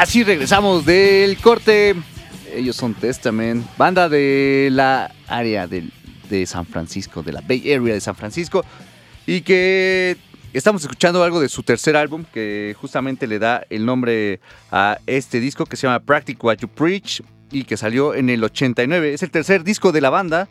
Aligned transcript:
Así 0.00 0.24
regresamos 0.24 0.86
del 0.86 1.36
corte. 1.36 1.94
Ellos 2.54 2.74
son 2.74 2.94
Testament, 2.94 3.66
banda 3.76 4.08
de 4.08 4.70
la 4.72 5.14
área 5.28 5.66
de, 5.66 5.90
San 6.46 6.64
Francisco, 6.64 7.22
de 7.22 7.32
la 7.32 7.42
Bay 7.42 7.70
Area 7.70 7.92
de 7.92 8.00
San 8.00 8.16
Francisco. 8.16 8.64
Y 9.26 9.42
que 9.42 10.16
estamos 10.54 10.80
escuchando 10.80 11.22
algo 11.22 11.38
de 11.38 11.50
su 11.50 11.62
tercer 11.62 11.96
álbum, 11.96 12.24
que 12.32 12.74
justamente 12.80 13.26
le 13.26 13.38
da 13.38 13.66
el 13.68 13.84
nombre 13.84 14.40
a 14.72 14.98
este 15.06 15.38
disco 15.38 15.66
que 15.66 15.76
se 15.76 15.86
llama 15.86 16.00
Practice 16.00 16.38
What 16.40 16.60
You 16.60 16.68
Preach 16.68 17.22
y 17.52 17.64
que 17.64 17.76
salió 17.76 18.14
en 18.14 18.30
el 18.30 18.42
89. 18.42 19.12
Es 19.12 19.22
el 19.22 19.30
tercer 19.30 19.64
disco 19.64 19.92
de 19.92 20.00
la 20.00 20.08
banda 20.08 20.48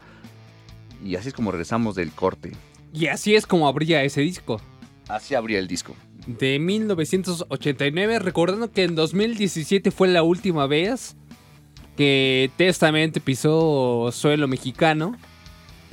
Y 1.04 1.16
así 1.16 1.30
es 1.30 1.34
como 1.34 1.52
regresamos 1.52 1.96
del 1.96 2.12
corte. 2.12 2.52
Y 2.94 3.08
así 3.08 3.34
es 3.34 3.48
como 3.48 3.68
abría 3.68 4.04
ese 4.04 4.22
disco. 4.22 4.62
Así 5.08 5.34
abría 5.34 5.58
el 5.58 5.68
disco. 5.68 5.96
De 6.28 6.60
1989, 6.60 8.20
recordando 8.20 8.72
que 8.72 8.84
en 8.84 8.96
2017 8.96 9.92
fue 9.92 10.08
la 10.10 10.24
última 10.24 10.68
vez 10.68 11.16
que 11.98 12.50
Testament 12.56 13.20
pisó 13.20 14.10
suelo 14.12 14.48
mexicano, 14.48 15.18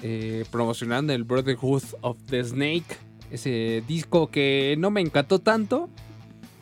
eh, 0.03 0.45
promocionando 0.51 1.13
el 1.13 1.25
Brotherhood 1.25 1.83
of 2.03 2.17
the 2.27 2.45
Snake, 2.45 2.97
ese 3.31 3.83
disco 3.89 4.31
que 4.31 4.77
no 4.79 4.91
me 4.91 5.01
encantó 5.01 5.41
tanto, 5.41 5.89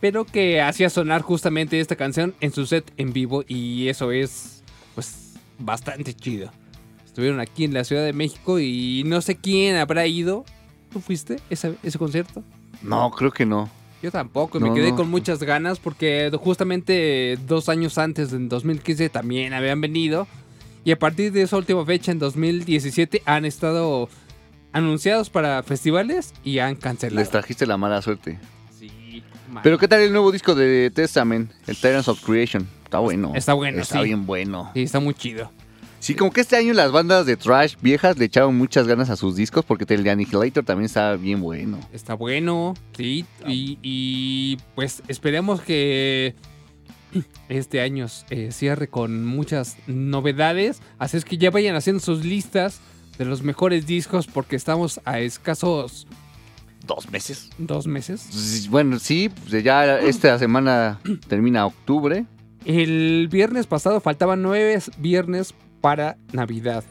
pero 0.00 0.24
que 0.24 0.60
hacía 0.60 0.88
sonar 0.88 1.22
justamente 1.22 1.80
esta 1.80 1.96
canción 1.96 2.34
en 2.40 2.52
su 2.52 2.66
set 2.66 2.90
en 2.96 3.12
vivo 3.12 3.44
y 3.46 3.88
eso 3.88 4.12
es 4.12 4.62
pues 4.94 5.34
bastante 5.58 6.14
chido. 6.14 6.50
Estuvieron 7.04 7.40
aquí 7.40 7.64
en 7.64 7.74
la 7.74 7.84
Ciudad 7.84 8.04
de 8.04 8.12
México 8.12 8.58
y 8.58 9.02
no 9.06 9.20
sé 9.20 9.36
quién 9.36 9.76
habrá 9.76 10.06
ido. 10.06 10.44
¿Tú 10.92 11.00
fuiste 11.00 11.36
ese, 11.50 11.74
ese 11.82 11.98
concierto? 11.98 12.42
No, 12.88 13.10
creo 13.10 13.30
que 13.32 13.46
no. 13.46 13.68
Yo 14.02 14.10
tampoco, 14.10 14.60
No, 14.60 14.68
me 14.68 14.74
quedé 14.74 14.90
no. 14.90 14.96
con 14.96 15.08
muchas 15.10 15.42
ganas 15.42 15.78
porque 15.78 16.30
justamente 16.38 17.38
dos 17.46 17.68
años 17.68 17.96
antes, 17.98 18.32
en 18.32 18.48
2015, 18.48 19.08
también 19.08 19.54
habían 19.54 19.80
venido. 19.80 20.26
Y 20.84 20.90
a 20.92 20.98
partir 20.98 21.32
de 21.32 21.42
esa 21.42 21.56
última 21.56 21.84
fecha, 21.86 22.12
en 22.12 22.18
2017, 22.18 23.22
han 23.24 23.46
estado 23.46 24.08
anunciados 24.72 25.30
para 25.30 25.62
festivales 25.62 26.34
y 26.44 26.58
han 26.58 26.74
cancelado. 26.76 27.20
Les 27.20 27.30
trajiste 27.30 27.66
la 27.66 27.78
mala 27.78 28.02
suerte. 28.02 28.38
Sí, 28.78 29.22
mal. 29.50 29.62
Pero 29.62 29.78
¿qué 29.78 29.88
tal 29.88 30.00
el 30.00 30.12
nuevo 30.12 30.30
disco 30.30 30.54
de 30.54 30.90
Testament? 30.94 31.50
El 31.66 31.76
Tyrants 31.76 32.08
of 32.08 32.22
Creation. 32.22 32.68
Está 32.84 32.98
bueno. 32.98 33.32
Está 33.34 33.54
bueno, 33.54 33.80
Está 33.80 33.98
sí. 34.00 34.04
bien 34.04 34.26
bueno. 34.26 34.70
Sí, 34.74 34.82
está 34.82 35.00
muy 35.00 35.14
chido. 35.14 35.50
Sí, 36.04 36.14
como 36.14 36.30
que 36.30 36.42
este 36.42 36.56
año 36.56 36.74
las 36.74 36.92
bandas 36.92 37.24
de 37.24 37.34
trash 37.38 37.76
viejas 37.80 38.18
le 38.18 38.26
echaron 38.26 38.54
muchas 38.58 38.86
ganas 38.86 39.08
a 39.08 39.16
sus 39.16 39.36
discos 39.36 39.64
porque 39.64 39.86
el 39.94 40.04
de 40.04 40.10
Annihilator 40.10 40.62
también 40.62 40.84
está 40.84 41.16
bien 41.16 41.40
bueno. 41.40 41.80
Está 41.94 42.12
bueno, 42.12 42.74
sí. 42.94 43.24
Y, 43.46 43.78
y, 43.80 44.58
pues 44.74 45.02
esperemos 45.08 45.62
que 45.62 46.34
este 47.48 47.80
año 47.80 48.04
eh, 48.28 48.50
cierre 48.52 48.88
con 48.88 49.24
muchas 49.24 49.78
novedades. 49.86 50.82
Así 50.98 51.16
es 51.16 51.24
que 51.24 51.38
ya 51.38 51.50
vayan 51.50 51.74
haciendo 51.74 52.00
sus 52.00 52.22
listas 52.22 52.80
de 53.16 53.24
los 53.24 53.42
mejores 53.42 53.86
discos 53.86 54.26
porque 54.26 54.56
estamos 54.56 55.00
a 55.06 55.20
escasos 55.20 56.06
Dos 56.86 57.10
meses. 57.10 57.48
dos 57.56 57.86
meses. 57.86 58.68
Bueno, 58.68 58.98
sí, 58.98 59.30
pues 59.30 59.64
ya 59.64 60.00
esta 60.00 60.38
semana 60.38 61.00
termina 61.28 61.64
octubre. 61.64 62.26
El 62.66 63.28
viernes 63.32 63.66
pasado 63.66 64.00
faltaban 64.00 64.42
nueve 64.42 64.78
viernes 64.98 65.54
para 65.84 66.16
Navidad. 66.32 66.82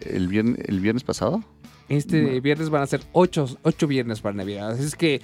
El 0.00 0.26
viernes, 0.26 0.58
el 0.66 0.80
viernes 0.80 1.04
pasado. 1.04 1.44
Este 1.88 2.40
viernes 2.40 2.70
van 2.70 2.82
a 2.82 2.88
ser 2.88 3.00
ocho, 3.12 3.46
ocho 3.62 3.86
viernes 3.86 4.20
para 4.20 4.34
Navidad. 4.34 4.72
Así 4.72 4.82
es 4.82 4.96
que 4.96 5.20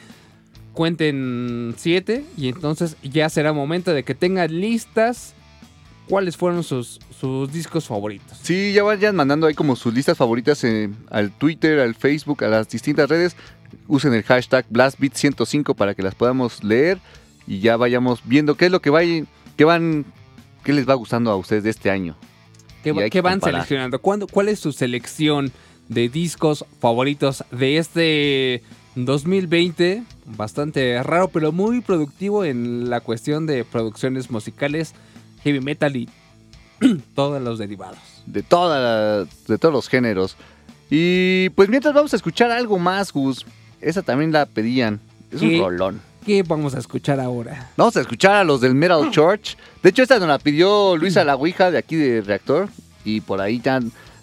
cuenten 0.72 1.74
siete 1.76 2.24
y 2.36 2.46
entonces 2.46 2.96
ya 3.02 3.28
será 3.28 3.52
momento 3.52 3.92
de 3.92 4.04
que 4.04 4.14
tengan 4.14 4.60
listas 4.60 5.34
cuáles 6.08 6.36
fueron 6.36 6.62
sus, 6.62 7.00
sus 7.18 7.52
discos 7.52 7.88
favoritos. 7.88 8.38
Sí, 8.40 8.72
ya 8.72 8.84
vayan 8.84 9.16
mandando 9.16 9.48
ahí 9.48 9.54
como 9.54 9.74
sus 9.74 9.92
listas 9.92 10.16
favoritas 10.16 10.62
eh, 10.62 10.88
al 11.10 11.32
Twitter, 11.32 11.80
al 11.80 11.96
Facebook, 11.96 12.44
a 12.44 12.48
las 12.48 12.68
distintas 12.68 13.10
redes. 13.10 13.34
Usen 13.88 14.14
el 14.14 14.22
hashtag 14.22 14.64
BlastBeat105 14.70 15.74
para 15.74 15.96
que 15.96 16.04
las 16.04 16.14
podamos 16.14 16.62
leer 16.62 17.00
y 17.48 17.58
ya 17.58 17.76
vayamos 17.76 18.20
viendo 18.24 18.54
qué 18.54 18.66
es 18.66 18.70
lo 18.70 18.80
que 18.80 18.90
vayan, 18.90 19.26
qué 19.56 19.64
van, 19.64 20.04
qué 20.62 20.72
les 20.72 20.88
va 20.88 20.94
gustando 20.94 21.32
a 21.32 21.36
ustedes 21.36 21.64
de 21.64 21.70
este 21.70 21.90
año. 21.90 22.16
¿Qué, 23.10 23.20
van 23.20 23.34
comparar. 23.34 23.54
seleccionando? 23.62 23.98
¿Cuándo- 24.00 24.26
¿Cuál 24.26 24.48
es 24.48 24.58
su 24.60 24.72
selección 24.72 25.52
de 25.88 26.08
discos 26.08 26.64
favoritos 26.80 27.44
de 27.50 27.78
este 27.78 28.62
2020? 28.94 30.02
Bastante 30.26 31.02
raro, 31.02 31.28
pero 31.28 31.52
muy 31.52 31.80
productivo 31.80 32.44
en 32.44 32.90
la 32.90 33.00
cuestión 33.00 33.46
de 33.46 33.64
producciones 33.64 34.30
musicales, 34.30 34.94
heavy 35.42 35.60
metal 35.60 35.96
y 35.96 36.08
todos 37.14 37.40
los 37.42 37.58
derivados. 37.58 37.98
de, 38.26 38.42
toda 38.42 38.78
la- 38.80 39.28
de 39.46 39.58
todos 39.58 39.72
los 39.74 39.88
géneros. 39.88 40.36
Y 40.90 41.48
pues 41.50 41.68
mientras 41.68 41.94
vamos 41.94 42.12
a 42.12 42.16
escuchar 42.16 42.50
algo 42.50 42.78
más, 42.78 43.12
Gus. 43.12 43.44
Esa 43.80 44.02
también 44.02 44.32
la 44.32 44.46
pedían. 44.46 45.00
Es 45.30 45.40
un 45.42 45.58
rolón. 45.60 46.00
¿Qué 46.28 46.42
vamos 46.42 46.74
a 46.74 46.78
escuchar 46.78 47.20
ahora? 47.20 47.70
Vamos 47.74 47.96
a 47.96 48.02
escuchar 48.02 48.34
a 48.34 48.44
los 48.44 48.60
del 48.60 48.74
Metal 48.74 49.10
Church. 49.10 49.56
De 49.82 49.88
hecho, 49.88 50.02
esta 50.02 50.18
nos 50.18 50.28
la 50.28 50.38
pidió 50.38 50.94
Luisa 50.94 51.24
La 51.24 51.34
Ouija 51.36 51.70
de 51.70 51.78
aquí 51.78 51.96
de 51.96 52.20
Reactor. 52.20 52.68
Y 53.02 53.22
por 53.22 53.40
ahí 53.40 53.62
ya 53.64 53.80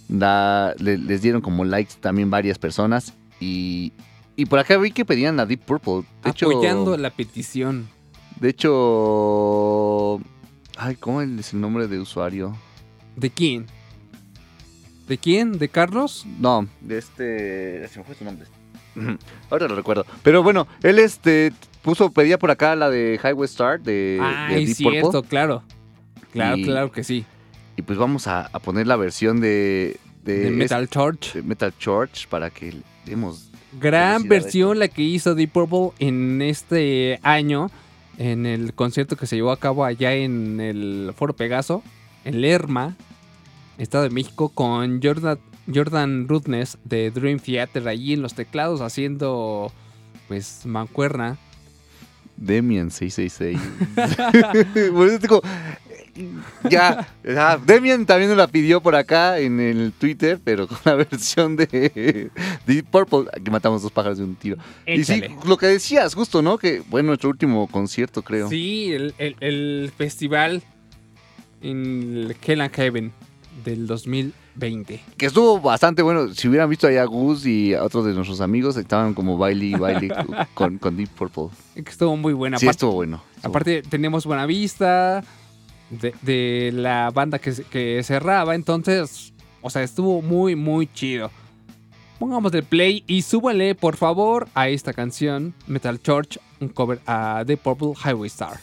da- 0.08 0.76
le- 0.78 1.00
les 1.00 1.24
dieron 1.24 1.42
como 1.42 1.66
likes 1.66 1.96
también 2.00 2.30
varias 2.30 2.60
personas. 2.60 3.14
Y, 3.40 3.92
y 4.36 4.46
por 4.46 4.60
acá 4.60 4.78
vi 4.78 4.92
que 4.92 5.04
pedían 5.04 5.40
a 5.40 5.48
Deep 5.48 5.62
Purple. 5.62 6.04
De 6.24 6.30
hecho, 6.30 6.46
Apoyando 6.48 6.96
la 6.96 7.10
petición. 7.10 7.88
de 8.40 8.50
hecho, 8.50 10.20
ay, 10.78 10.96
¿cómo 10.98 11.24
es 11.24 11.54
el 11.54 11.60
nombre 11.62 11.88
de 11.88 12.00
usuario? 12.00 12.56
¿De 13.16 13.32
quién? 13.32 13.66
¿De 15.08 15.18
quién? 15.18 15.58
¿De 15.58 15.70
Carlos? 15.70 16.24
No, 16.40 16.68
de 16.82 17.00
este. 17.00 17.88
Se 17.88 17.98
me 17.98 18.06
fue 18.06 18.14
su 18.14 18.24
nombre. 18.26 18.48
Ahora 19.50 19.68
lo 19.68 19.76
recuerdo. 19.76 20.06
Pero 20.22 20.44
bueno, 20.44 20.68
él 20.84 21.00
este 21.00 21.52
puso, 21.86 22.12
pedía 22.12 22.38
por 22.38 22.52
acá 22.52 22.76
la 22.76 22.90
de 22.90 23.18
Highway 23.24 23.46
Star 23.46 23.80
de, 23.80 23.94
de 23.94 24.20
Ay, 24.22 24.66
Deep 24.66 24.76
cierto, 24.76 25.12
Purple. 25.12 25.30
claro. 25.30 25.64
Claro, 26.34 26.58
Y- 26.58 26.64
claro 26.66 26.92
que 26.92 27.04
sí. 27.06 27.24
Y 27.78 27.82
pues 27.84 27.98
vamos 27.98 28.28
a, 28.28 28.48
a 28.52 28.60
poner 28.60 28.88
la 28.88 28.96
versión 28.98 29.40
de, 29.40 29.98
de, 30.24 30.40
De 30.40 30.52
Metal 30.52 30.84
este- 30.84 30.94
Church. 30.96 31.34
de 31.34 31.44
Metal 31.44 31.74
Church 31.78 32.28
para 32.28 32.50
que 32.50 32.74
demos. 33.06 33.50
Gran 33.80 34.28
versión 34.28 34.80
la 34.80 34.88
que 34.88 35.02
hizo 35.04 35.36
Deep 35.36 35.52
Purple 35.52 35.92
en 36.00 36.42
este 36.42 37.20
año. 37.24 37.70
En 38.18 38.46
el 38.46 38.74
concierto 38.74 39.18
que 39.18 39.28
se 39.28 39.36
llevó 39.36 39.52
a 39.52 39.60
cabo 39.60 39.84
allá 39.84 40.14
en 40.14 40.60
el 40.62 41.12
Foro 41.16 41.34
Pegaso. 41.36 41.84
En 42.24 42.40
Lerma. 42.42 42.96
Estado 43.78 44.06
de 44.06 44.10
México. 44.10 44.48
Con 44.50 45.02
Jordan, 45.04 45.38
Jordan 45.74 46.28
Rudness 46.30 46.78
de 46.86 47.12
Dream 47.12 47.40
Theater. 47.40 47.86
Allí 47.90 48.14
en 48.14 48.22
los 48.22 48.34
teclados 48.34 48.80
haciendo. 48.80 49.72
Pues 50.30 50.66
mancuerna. 50.66 51.38
Demian 52.38 52.92
666. 52.92 53.60
Por 54.94 55.08
eso 55.08 55.18
digo, 55.20 55.42
ya, 56.70 57.08
ya, 57.24 57.58
Demian 57.58 58.06
también 58.06 58.30
nos 58.30 58.38
la 58.38 58.48
pidió 58.48 58.82
por 58.82 58.96
acá 58.96 59.38
en 59.40 59.60
el 59.60 59.92
Twitter, 59.92 60.40
pero 60.44 60.68
con 60.68 60.78
la 60.86 60.96
versión 61.10 61.56
de 61.58 62.30
Deep 62.66 62.86
Purple, 62.90 63.26
que 63.44 63.52
matamos 63.52 63.82
dos 63.82 63.92
pájaros 63.92 64.18
de 64.20 64.24
un 64.24 64.36
tiro. 64.36 64.58
Y 64.88 65.04
sí, 65.04 65.22
lo 65.46 65.58
que 65.58 65.66
decías, 65.68 66.14
justo, 66.16 66.42
¿no? 66.42 66.58
Que 66.58 66.82
bueno, 66.90 67.08
nuestro 67.08 67.30
último 67.30 67.68
concierto, 67.68 68.22
creo. 68.22 68.50
Sí, 68.50 68.94
el, 68.94 69.14
el- 69.18 69.36
el 69.42 69.92
festival 69.98 70.64
en 71.62 72.18
el 72.30 72.36
Hell 72.46 72.62
and 72.62 72.74
Heaven 72.74 73.12
del 73.66 73.86
2020. 73.88 75.02
Que 75.18 75.26
estuvo 75.26 75.60
bastante 75.60 76.02
bueno. 76.02 76.34
Si 76.34 76.48
hubieran 76.48 76.70
visto 76.70 76.88
allá 76.88 77.02
a 77.02 77.06
Gus 77.06 77.46
y 77.46 77.74
a 77.74 77.84
otros 77.84 78.06
de 78.06 78.14
nuestros 78.14 78.40
amigos, 78.40 78.78
estaban 78.78 79.14
como 79.14 79.38
baile 79.38 79.66
y 79.66 79.74
baile 79.74 80.10
con, 80.54 80.78
con 80.78 80.96
Deep 80.96 81.10
Purple. 81.10 81.48
Que 81.74 81.90
estuvo 81.90 82.16
muy 82.16 82.32
buena. 82.34 82.58
Sí, 82.58 82.66
Aparte- 82.66 82.72
estuvo 82.78 82.92
bueno. 82.94 83.22
estuvo 83.36 83.50
Aparte, 83.50 83.82
tenemos 83.82 84.26
buena 84.26 84.46
vista 84.46 85.24
de, 85.90 86.14
de 86.22 86.72
la 86.74 87.12
banda 87.14 87.40
que 87.40 88.02
cerraba. 88.04 88.56
Entonces, 88.56 89.34
o 89.62 89.70
sea, 89.70 89.84
estuvo 89.84 90.22
muy, 90.22 90.56
muy 90.56 90.88
chido. 90.94 91.30
Pongamos 92.20 92.54
el 92.54 92.64
play 92.64 93.04
y 93.08 93.24
súbale, 93.24 93.76
por 93.76 93.98
favor, 93.98 94.48
a 94.56 94.70
esta 94.70 94.94
canción, 94.94 95.54
Metal 95.68 96.00
Church, 96.02 96.40
un 96.62 96.70
cover 96.70 97.02
a 97.06 97.44
The 97.46 97.58
Purple 97.58 97.92
Highway 98.06 98.28
Star. 98.28 98.58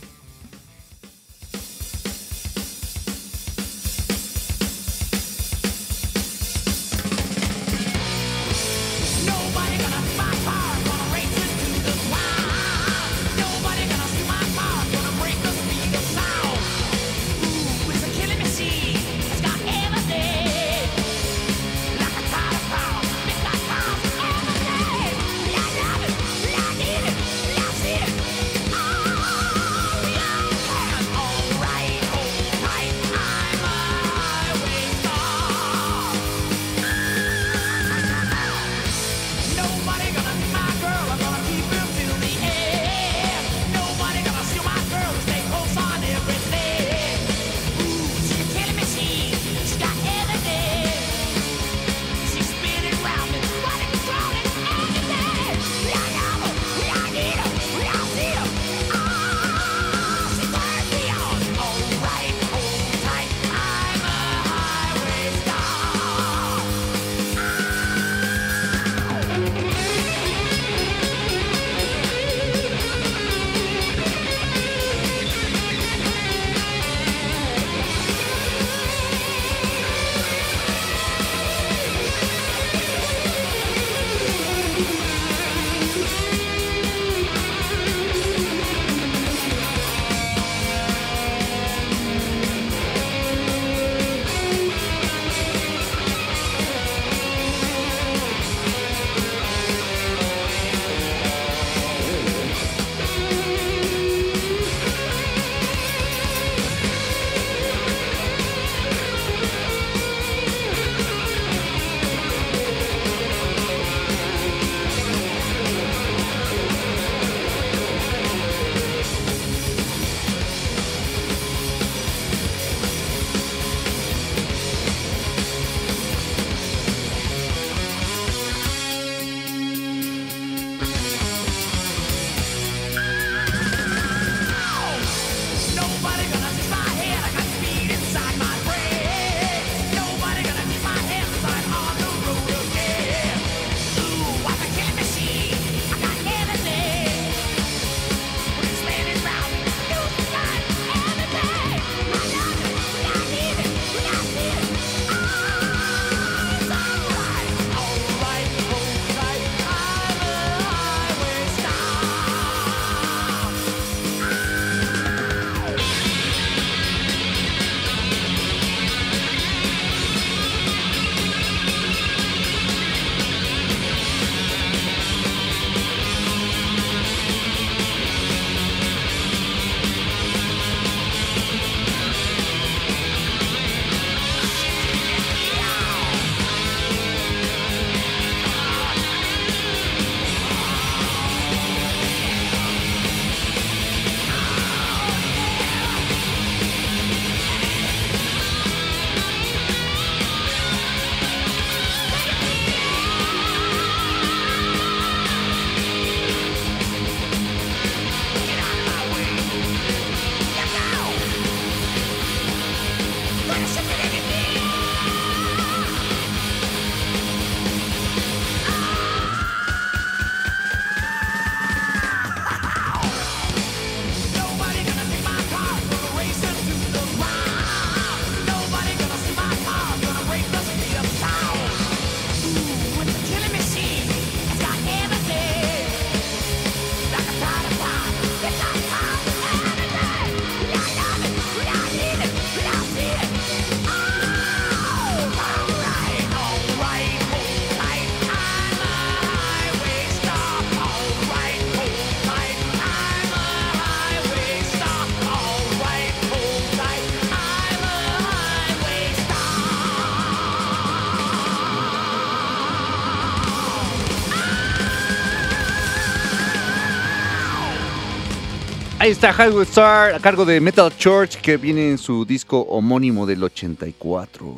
Ahí 269.12 269.14
está 269.14 269.36
Hollywood 269.38 269.64
Star 269.64 270.14
a 270.14 270.20
cargo 270.20 270.46
de 270.46 270.58
Metal 270.58 270.90
Church 270.96 271.36
que 271.42 271.58
viene 271.58 271.90
en 271.90 271.98
su 271.98 272.24
disco 272.24 272.60
homónimo 272.60 273.26
del 273.26 273.44
84. 273.44 274.56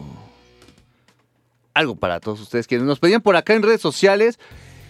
Algo 1.75 1.97
para 1.97 2.21
todos 2.21 2.41
ustedes 2.41 2.69
que 2.69 2.79
nos 2.79 3.01
pedían 3.01 3.21
por 3.21 3.35
acá 3.35 3.55
en 3.55 3.65
redes 3.65 3.81
sociales 3.81 4.39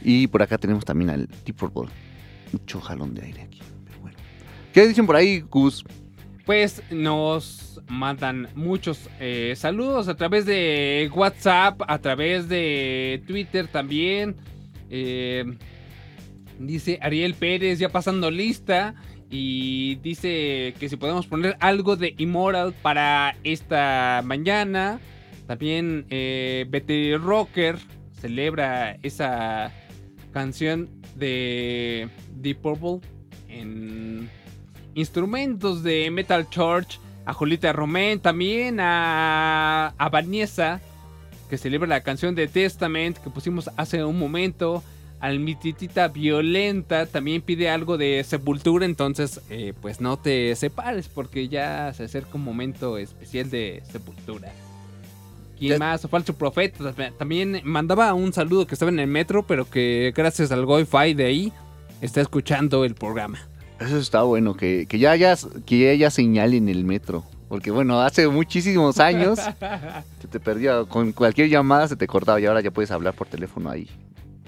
y 0.02 0.26
por 0.26 0.42
acá 0.42 0.58
tenemos 0.58 0.84
también 0.84 1.08
al 1.08 1.28
Deep 1.46 1.56
Purple. 1.56 1.90
Mucho 2.52 2.78
jalón 2.78 3.14
de 3.14 3.22
aire 3.22 3.40
aquí. 3.40 3.60
Pero 3.86 4.00
bueno. 4.00 4.18
¿Qué 4.74 4.86
dicen 4.86 5.06
por 5.06 5.16
ahí, 5.16 5.40
Gus? 5.40 5.82
Pues 6.44 6.82
nos 6.90 7.80
mandan 7.88 8.50
muchos 8.54 9.08
eh, 9.18 9.54
saludos 9.56 10.08
a 10.08 10.14
través 10.14 10.44
de 10.44 11.10
WhatsApp, 11.14 11.80
a 11.88 11.98
través 12.00 12.50
de 12.50 13.22
Twitter 13.26 13.66
también. 13.68 14.36
Eh, 14.90 15.56
dice 16.58 16.98
Ariel 17.00 17.32
Pérez 17.32 17.78
ya 17.78 17.88
pasando 17.88 18.30
lista 18.30 18.94
y 19.36 19.96
dice 19.96 20.74
que 20.78 20.88
si 20.88 20.94
podemos 20.94 21.26
poner 21.26 21.56
algo 21.58 21.96
de 21.96 22.14
Immoral 22.18 22.72
para 22.72 23.34
esta 23.42 24.22
mañana. 24.24 25.00
También 25.48 26.06
eh, 26.08 26.66
Betty 26.68 27.16
Rocker 27.16 27.76
celebra 28.20 28.96
esa 29.02 29.72
canción 30.32 30.88
de 31.16 32.08
Deep 32.36 32.58
Purple 32.58 33.00
en 33.48 34.30
instrumentos 34.94 35.82
de 35.82 36.12
Metal 36.12 36.48
Church, 36.48 37.00
a 37.26 37.32
Julita 37.32 37.72
Romén, 37.72 38.20
también 38.20 38.78
a, 38.78 39.94
a 39.98 40.08
Vanessa, 40.10 40.80
que 41.50 41.58
celebra 41.58 41.88
la 41.88 42.02
canción 42.02 42.36
de 42.36 42.46
Testament 42.46 43.18
que 43.18 43.30
pusimos 43.30 43.68
hace 43.76 44.04
un 44.04 44.16
momento, 44.16 44.84
al 45.20 45.40
Mititita 45.40 46.08
Violenta, 46.08 47.06
también 47.06 47.42
pide 47.42 47.70
algo 47.70 47.96
de 47.96 48.22
Sepultura, 48.24 48.84
entonces 48.84 49.40
eh, 49.48 49.72
pues 49.80 50.00
no 50.00 50.18
te 50.18 50.54
separes 50.56 51.08
porque 51.08 51.48
ya 51.48 51.92
se 51.94 52.04
acerca 52.04 52.30
un 52.34 52.44
momento 52.44 52.98
especial 52.98 53.50
de 53.50 53.82
Sepultura. 53.90 54.52
¿Quién 55.58 55.78
más? 55.78 56.06
Falso 56.08 56.34
Profeta. 56.34 56.92
También 57.16 57.60
mandaba 57.64 58.12
un 58.14 58.32
saludo 58.32 58.66
que 58.66 58.74
estaba 58.74 58.90
en 58.90 58.98
el 58.98 59.06
metro, 59.06 59.44
pero 59.46 59.68
que 59.68 60.12
gracias 60.14 60.50
al 60.52 60.64
Wi-Fi 60.64 61.14
de 61.14 61.24
ahí 61.24 61.52
está 62.00 62.20
escuchando 62.20 62.84
el 62.84 62.94
programa. 62.94 63.38
Eso 63.80 63.98
está 63.98 64.22
bueno, 64.22 64.54
que, 64.54 64.86
que 64.86 64.98
ya 64.98 65.12
haya, 65.12 65.36
que 65.66 65.90
haya 65.90 66.10
señal 66.10 66.54
en 66.54 66.68
el 66.68 66.84
metro. 66.84 67.24
Porque 67.48 67.70
bueno, 67.70 68.00
hace 68.00 68.26
muchísimos 68.28 68.98
años 68.98 69.38
se 70.20 70.28
te 70.28 70.40
perdía, 70.40 70.84
con 70.84 71.12
cualquier 71.12 71.48
llamada 71.48 71.88
se 71.88 71.96
te 71.96 72.06
cortaba 72.06 72.40
y 72.40 72.46
ahora 72.46 72.60
ya 72.60 72.70
puedes 72.70 72.90
hablar 72.90 73.14
por 73.14 73.28
teléfono 73.28 73.70
ahí. 73.70 73.88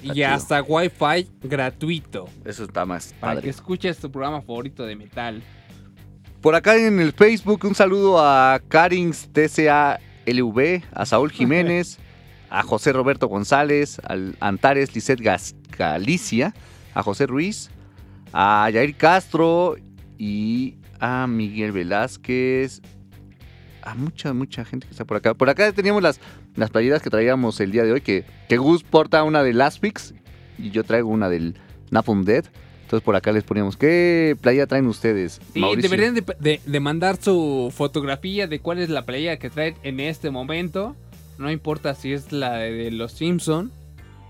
Y 0.06 0.14
chido. 0.14 0.28
hasta 0.28 0.62
Wi-Fi 0.62 1.28
gratuito. 1.42 2.28
Eso 2.44 2.64
está 2.64 2.84
más 2.86 3.14
Para 3.20 3.40
que 3.40 3.48
escuches 3.48 3.98
tu 3.98 4.10
programa 4.10 4.40
favorito 4.40 4.84
de 4.84 4.96
metal. 4.96 5.42
Por 6.40 6.54
acá 6.54 6.76
en 6.76 7.00
el 7.00 7.12
Facebook, 7.12 7.64
un 7.64 7.74
saludo 7.74 8.18
a 8.20 8.60
Karins 8.68 9.28
TCALV, 9.32 10.82
a 10.92 11.06
Saúl 11.06 11.30
Jiménez, 11.32 11.98
a 12.50 12.62
José 12.62 12.92
Roberto 12.92 13.26
González, 13.26 14.00
al 14.04 14.36
Antares 14.40 14.94
Lisset 14.94 15.20
Galicia, 15.76 16.54
a 16.94 17.02
José 17.02 17.26
Ruiz, 17.26 17.70
a 18.32 18.70
Yair 18.70 18.96
Castro 18.96 19.76
y 20.18 20.76
a 21.00 21.26
Miguel 21.26 21.72
Velázquez. 21.72 22.80
A 23.82 23.94
mucha, 23.94 24.32
mucha 24.32 24.64
gente 24.64 24.86
que 24.86 24.92
está 24.92 25.04
por 25.04 25.16
acá. 25.16 25.34
Por 25.34 25.48
acá 25.48 25.72
teníamos 25.72 26.02
las, 26.02 26.20
las 26.56 26.70
playeras 26.70 27.02
que 27.02 27.10
traíamos 27.10 27.60
el 27.60 27.70
día 27.72 27.84
de 27.84 27.92
hoy, 27.92 28.00
que, 28.00 28.24
que 28.48 28.56
Gus 28.56 28.82
porta 28.82 29.22
una 29.24 29.42
de 29.42 29.52
Last 29.52 29.80
Pix 29.80 30.14
y 30.58 30.70
yo 30.70 30.84
traigo 30.84 31.08
una 31.08 31.28
del 31.28 31.54
Napalm 31.90 32.24
Dead. 32.24 32.44
Entonces 32.82 33.04
por 33.04 33.16
acá 33.16 33.32
les 33.32 33.42
poníamos, 33.42 33.76
¿qué 33.76 34.36
playa 34.40 34.66
traen 34.66 34.86
ustedes? 34.86 35.40
Sí, 35.52 35.58
Mauricio? 35.60 35.90
deberían 35.90 36.14
de, 36.14 36.22
de- 36.38 36.60
de 36.64 36.80
mandar 36.80 37.16
su 37.20 37.72
fotografía 37.74 38.46
de 38.46 38.60
cuál 38.60 38.78
es 38.78 38.90
la 38.90 39.02
playa 39.04 39.38
que 39.38 39.50
traen 39.50 39.74
en 39.82 39.98
este 40.00 40.30
momento. 40.30 40.94
No 41.38 41.50
importa 41.50 41.94
si 41.94 42.12
es 42.12 42.30
la 42.32 42.54
de, 42.58 42.70
de 42.72 42.90
los 42.92 43.12
Simpson, 43.12 43.70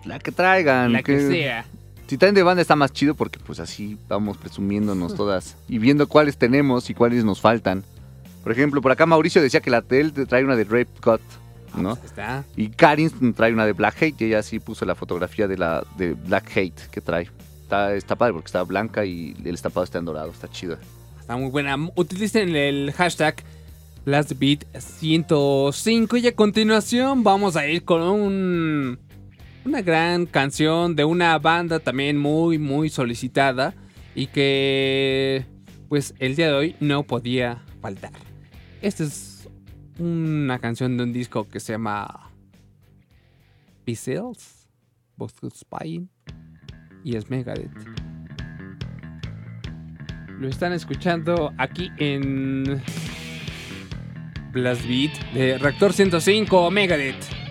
La 0.04 0.18
que 0.18 0.32
traigan. 0.32 0.92
la 0.92 1.02
que 1.02 1.16
que- 1.16 1.28
sea. 1.28 1.66
Si 2.08 2.16
traen 2.16 2.34
de 2.36 2.42
banda 2.44 2.62
está 2.62 2.76
más 2.76 2.92
chido 2.92 3.14
porque 3.14 3.38
pues 3.40 3.58
así 3.60 3.98
vamos 4.08 4.36
presumiéndonos 4.38 5.14
todas 5.16 5.56
y 5.68 5.78
viendo 5.78 6.06
cuáles 6.08 6.36
tenemos 6.38 6.88
y 6.88 6.94
cuáles 6.94 7.24
nos 7.24 7.40
faltan. 7.40 7.84
Por 8.42 8.52
ejemplo, 8.52 8.80
por 8.80 8.90
acá 8.92 9.06
Mauricio 9.06 9.42
decía 9.42 9.60
que 9.60 9.70
la 9.70 9.82
Tel 9.82 10.12
te 10.12 10.24
trae 10.24 10.44
una 10.44 10.56
de 10.56 10.64
Rape 10.64 10.88
Cut, 11.02 11.20
¿no? 11.76 11.92
Ahí 11.92 11.98
está. 12.04 12.44
Y 12.56 12.68
Karin 12.68 13.34
trae 13.34 13.52
una 13.52 13.66
de 13.66 13.72
Black 13.72 14.02
Hate 14.02 14.20
y 14.22 14.24
ella 14.26 14.42
sí 14.42 14.60
puso 14.60 14.84
la 14.84 14.94
fotografía 14.94 15.48
de 15.48 15.58
la 15.58 15.84
de 15.96 16.14
Black 16.14 16.56
Hate 16.56 16.88
que 16.90 17.00
trae. 17.00 17.28
Está, 17.62 17.94
está 17.94 18.16
padre 18.16 18.34
porque 18.34 18.46
está 18.46 18.62
blanca 18.62 19.04
y 19.04 19.34
el 19.44 19.54
estampado 19.54 19.84
está 19.84 19.98
en 19.98 20.04
dorado, 20.04 20.30
está 20.30 20.48
chido. 20.48 20.78
Está 21.20 21.36
muy 21.36 21.50
buena. 21.50 21.76
Utilicen 21.96 22.54
el 22.54 22.92
hashtag 22.92 23.42
LastBeat105 24.06 26.22
y 26.22 26.28
a 26.28 26.34
continuación 26.34 27.22
vamos 27.24 27.56
a 27.56 27.66
ir 27.66 27.84
con 27.84 28.00
un, 28.02 29.00
una 29.64 29.82
gran 29.82 30.26
canción 30.26 30.94
de 30.94 31.04
una 31.04 31.36
banda 31.40 31.80
también 31.80 32.16
muy 32.16 32.58
muy 32.58 32.88
solicitada 32.88 33.74
y 34.14 34.28
que 34.28 35.44
pues 35.88 36.14
el 36.20 36.36
día 36.36 36.46
de 36.46 36.54
hoy 36.54 36.76
no 36.78 37.02
podía 37.02 37.64
faltar. 37.82 38.12
Esta 38.80 39.02
es 39.02 39.35
una 39.98 40.58
canción 40.58 40.96
de 40.96 41.04
un 41.04 41.12
disco 41.12 41.48
que 41.48 41.60
se 41.60 41.72
llama 41.72 42.30
Pixels, 43.84 44.68
Both 45.16 45.52
Spine 45.54 46.08
y 47.04 47.16
es 47.16 47.30
Megadeth. 47.30 47.70
Lo 50.38 50.48
están 50.48 50.72
escuchando 50.72 51.52
aquí 51.56 51.90
en 51.96 52.82
Blast 54.52 54.86
Beat 54.86 55.32
de 55.32 55.58
Reactor 55.58 55.92
105 55.92 56.70
Megadeth. 56.70 57.45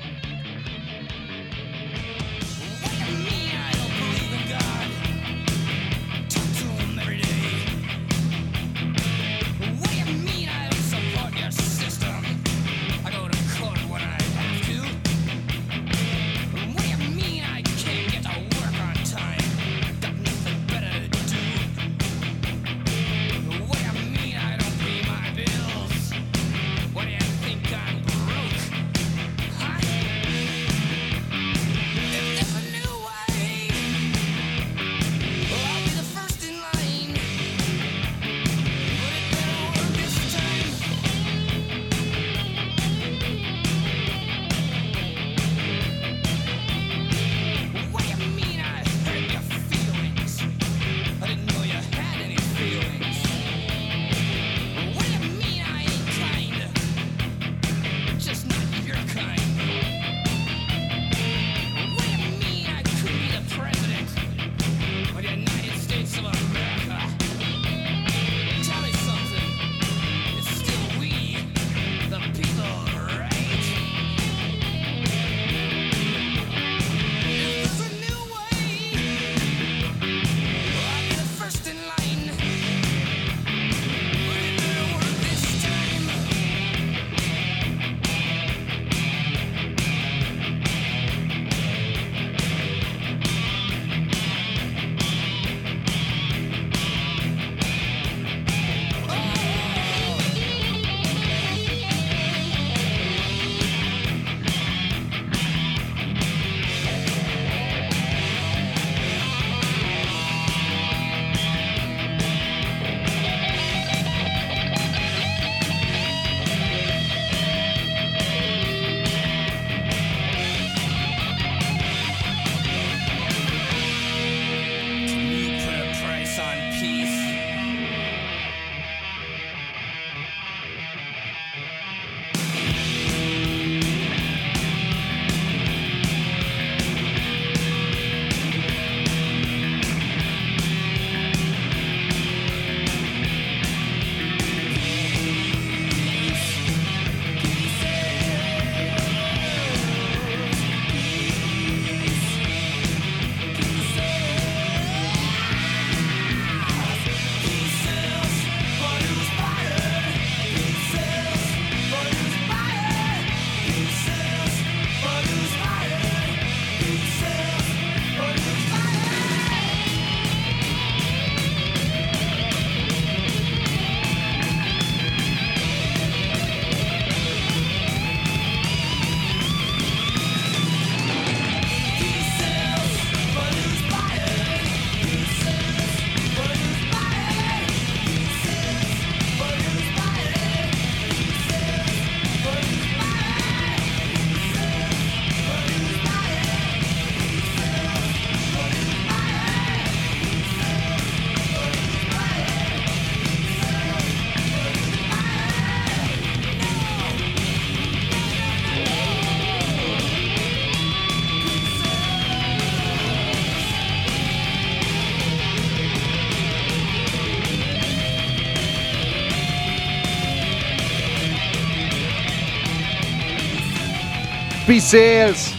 Pixels. 224.79 225.55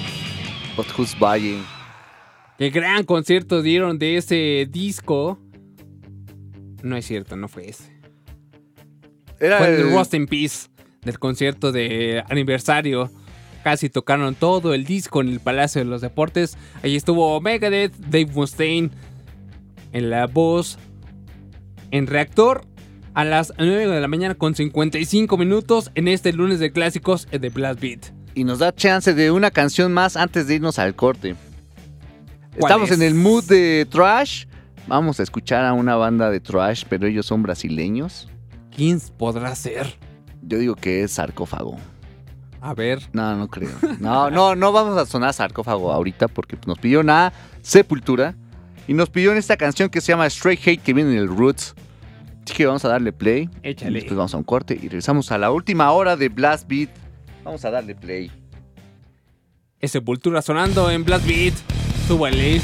But 0.76 0.88
who's 0.94 1.14
buying? 1.18 1.64
Qué 2.58 2.68
gran 2.68 3.02
concierto 3.04 3.62
dieron 3.62 3.98
de 3.98 4.18
ese 4.18 4.68
disco. 4.70 5.38
No 6.82 6.98
es 6.98 7.06
cierto, 7.06 7.34
no 7.34 7.48
fue 7.48 7.70
ese. 7.70 7.90
Era 9.40 9.56
Fue 9.56 9.68
el 9.74 9.86
el- 9.86 9.92
Rust 9.96 10.12
in 10.12 10.26
Peace 10.26 10.68
del 11.00 11.18
concierto 11.18 11.72
de 11.72 12.22
aniversario. 12.28 13.10
Casi 13.64 13.88
tocaron 13.88 14.34
todo 14.34 14.74
el 14.74 14.84
disco 14.84 15.22
en 15.22 15.28
el 15.28 15.40
Palacio 15.40 15.78
de 15.82 15.86
los 15.86 16.02
Deportes. 16.02 16.58
Ahí 16.82 16.94
estuvo 16.94 17.40
Megadeth, 17.40 17.96
Dave 17.96 18.26
Mustaine 18.34 18.90
en 19.94 20.10
la 20.10 20.26
voz. 20.26 20.78
En 21.90 22.06
reactor 22.06 22.66
a 23.14 23.24
las 23.24 23.54
9 23.56 23.86
de 23.86 23.98
la 24.02 24.08
mañana 24.08 24.34
con 24.34 24.54
55 24.54 25.38
minutos 25.38 25.90
en 25.94 26.06
este 26.06 26.34
lunes 26.34 26.58
de 26.60 26.70
clásicos 26.70 27.26
de 27.30 27.48
Blast 27.48 27.80
Beat. 27.80 28.15
Y 28.36 28.44
nos 28.44 28.58
da 28.58 28.72
chance 28.72 29.14
de 29.14 29.30
una 29.30 29.50
canción 29.50 29.92
más 29.94 30.14
antes 30.14 30.46
de 30.46 30.56
irnos 30.56 30.78
al 30.78 30.94
corte. 30.94 31.34
¿Cuál 32.58 32.70
Estamos 32.70 32.90
es? 32.90 32.96
en 32.98 33.02
el 33.02 33.14
mood 33.14 33.44
de 33.44 33.86
trash. 33.90 34.44
Vamos 34.86 35.18
a 35.18 35.22
escuchar 35.22 35.64
a 35.64 35.72
una 35.72 35.96
banda 35.96 36.30
de 36.30 36.38
trash, 36.38 36.84
pero 36.88 37.06
ellos 37.06 37.24
son 37.24 37.42
brasileños. 37.42 38.28
¿Quién 38.74 39.00
podrá 39.16 39.54
ser? 39.54 39.96
Yo 40.42 40.58
digo 40.58 40.74
que 40.76 41.02
es 41.02 41.12
sarcófago. 41.12 41.78
A 42.60 42.74
ver. 42.74 43.00
No, 43.12 43.34
no 43.36 43.48
creo. 43.48 43.70
No, 44.00 44.30
no, 44.30 44.54
no 44.54 44.70
vamos 44.70 44.98
a 44.98 45.06
sonar 45.06 45.32
sarcófago 45.32 45.90
ahorita 45.90 46.28
porque 46.28 46.58
nos 46.66 46.78
pidió 46.78 47.00
una 47.00 47.32
sepultura 47.62 48.34
y 48.86 48.92
nos 48.92 49.08
pidió 49.08 49.32
en 49.32 49.38
esta 49.38 49.56
canción 49.56 49.88
que 49.88 50.02
se 50.02 50.12
llama 50.12 50.26
Straight 50.26 50.60
Hate 50.60 50.82
que 50.82 50.92
viene 50.92 51.12
en 51.12 51.18
el 51.18 51.28
Roots. 51.28 51.74
Así 52.44 52.54
que 52.54 52.66
vamos 52.66 52.84
a 52.84 52.88
darle 52.88 53.14
play. 53.14 53.48
Échale. 53.62 53.94
después 53.94 54.14
vamos 54.14 54.34
a 54.34 54.36
un 54.36 54.44
corte 54.44 54.74
y 54.74 54.88
regresamos 54.88 55.32
a 55.32 55.38
la 55.38 55.50
última 55.50 55.90
hora 55.92 56.16
de 56.16 56.28
Blast 56.28 56.68
Beat. 56.68 56.90
Vamos 57.46 57.64
a 57.64 57.70
darle 57.70 57.94
play. 57.94 58.28
Es 59.78 59.92
Sepultura 59.92 60.42
sonando 60.42 60.90
en 60.90 61.04
Blast 61.04 61.24
Beat. 61.28 61.54
Súbale. 62.08 62.60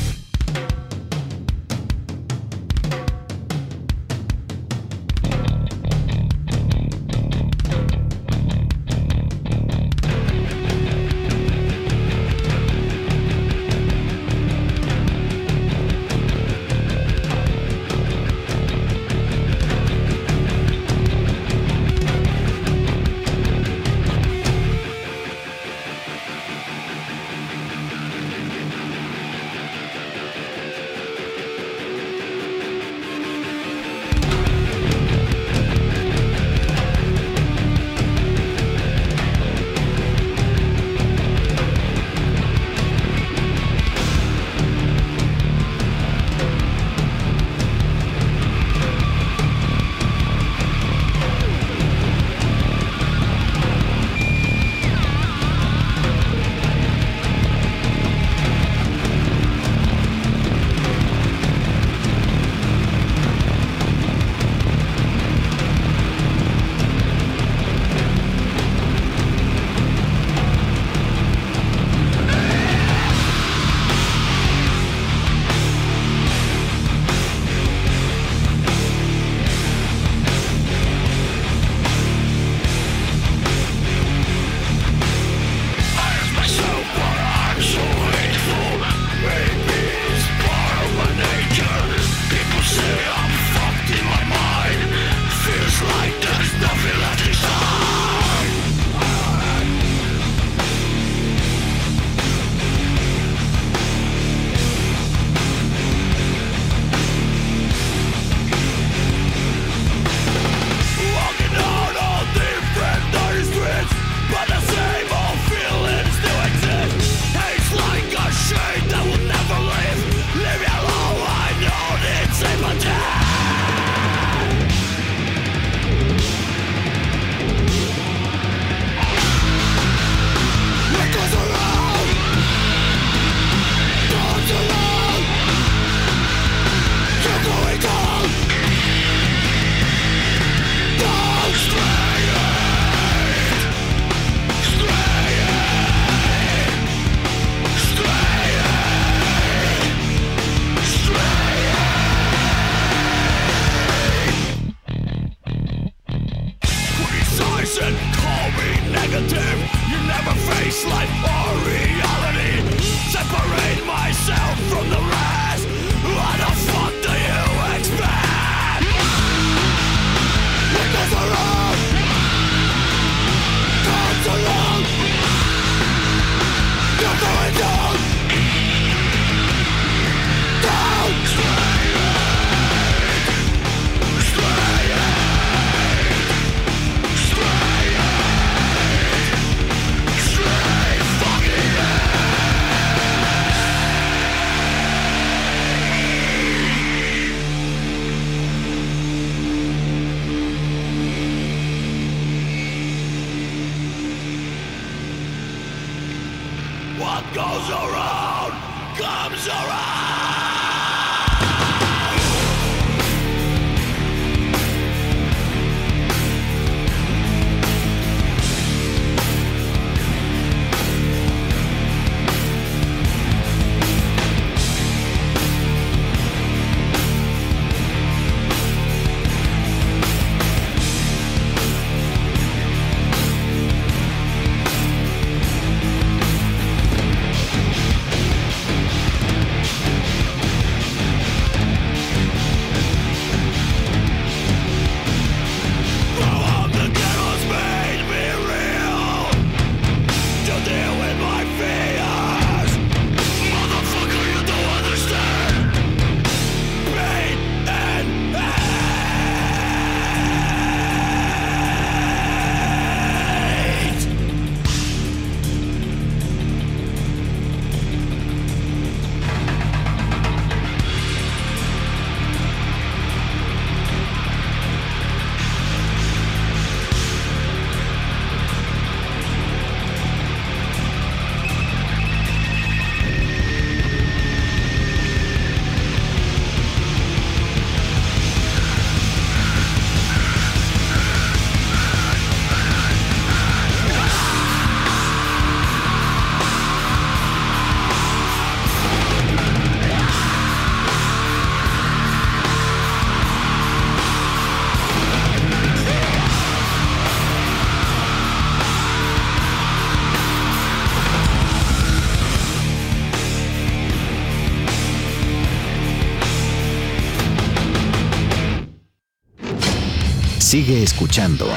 Sigue 320.64 320.84
escuchando 320.84 321.48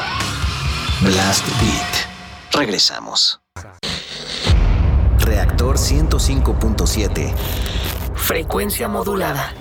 Blast 1.01 1.45
Beat. 1.61 2.55
Regresamos. 2.59 3.39
Reactor 5.19 5.77
105.7. 5.77 7.31
Frecuencia 8.15 8.87
modulada. 8.87 9.53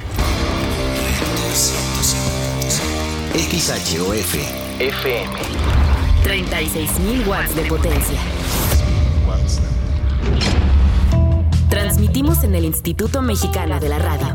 XHOF. 3.35 4.35
FM. 4.79 5.35
36.000 6.25 7.27
watts 7.27 7.55
de 7.55 7.65
potencia. 7.65 8.19
Transmitimos 11.69 12.45
en 12.45 12.55
el 12.55 12.65
Instituto 12.65 13.21
Mexicano 13.21 13.79
de 13.79 13.91
la 13.91 13.99
Radio. 13.99 14.35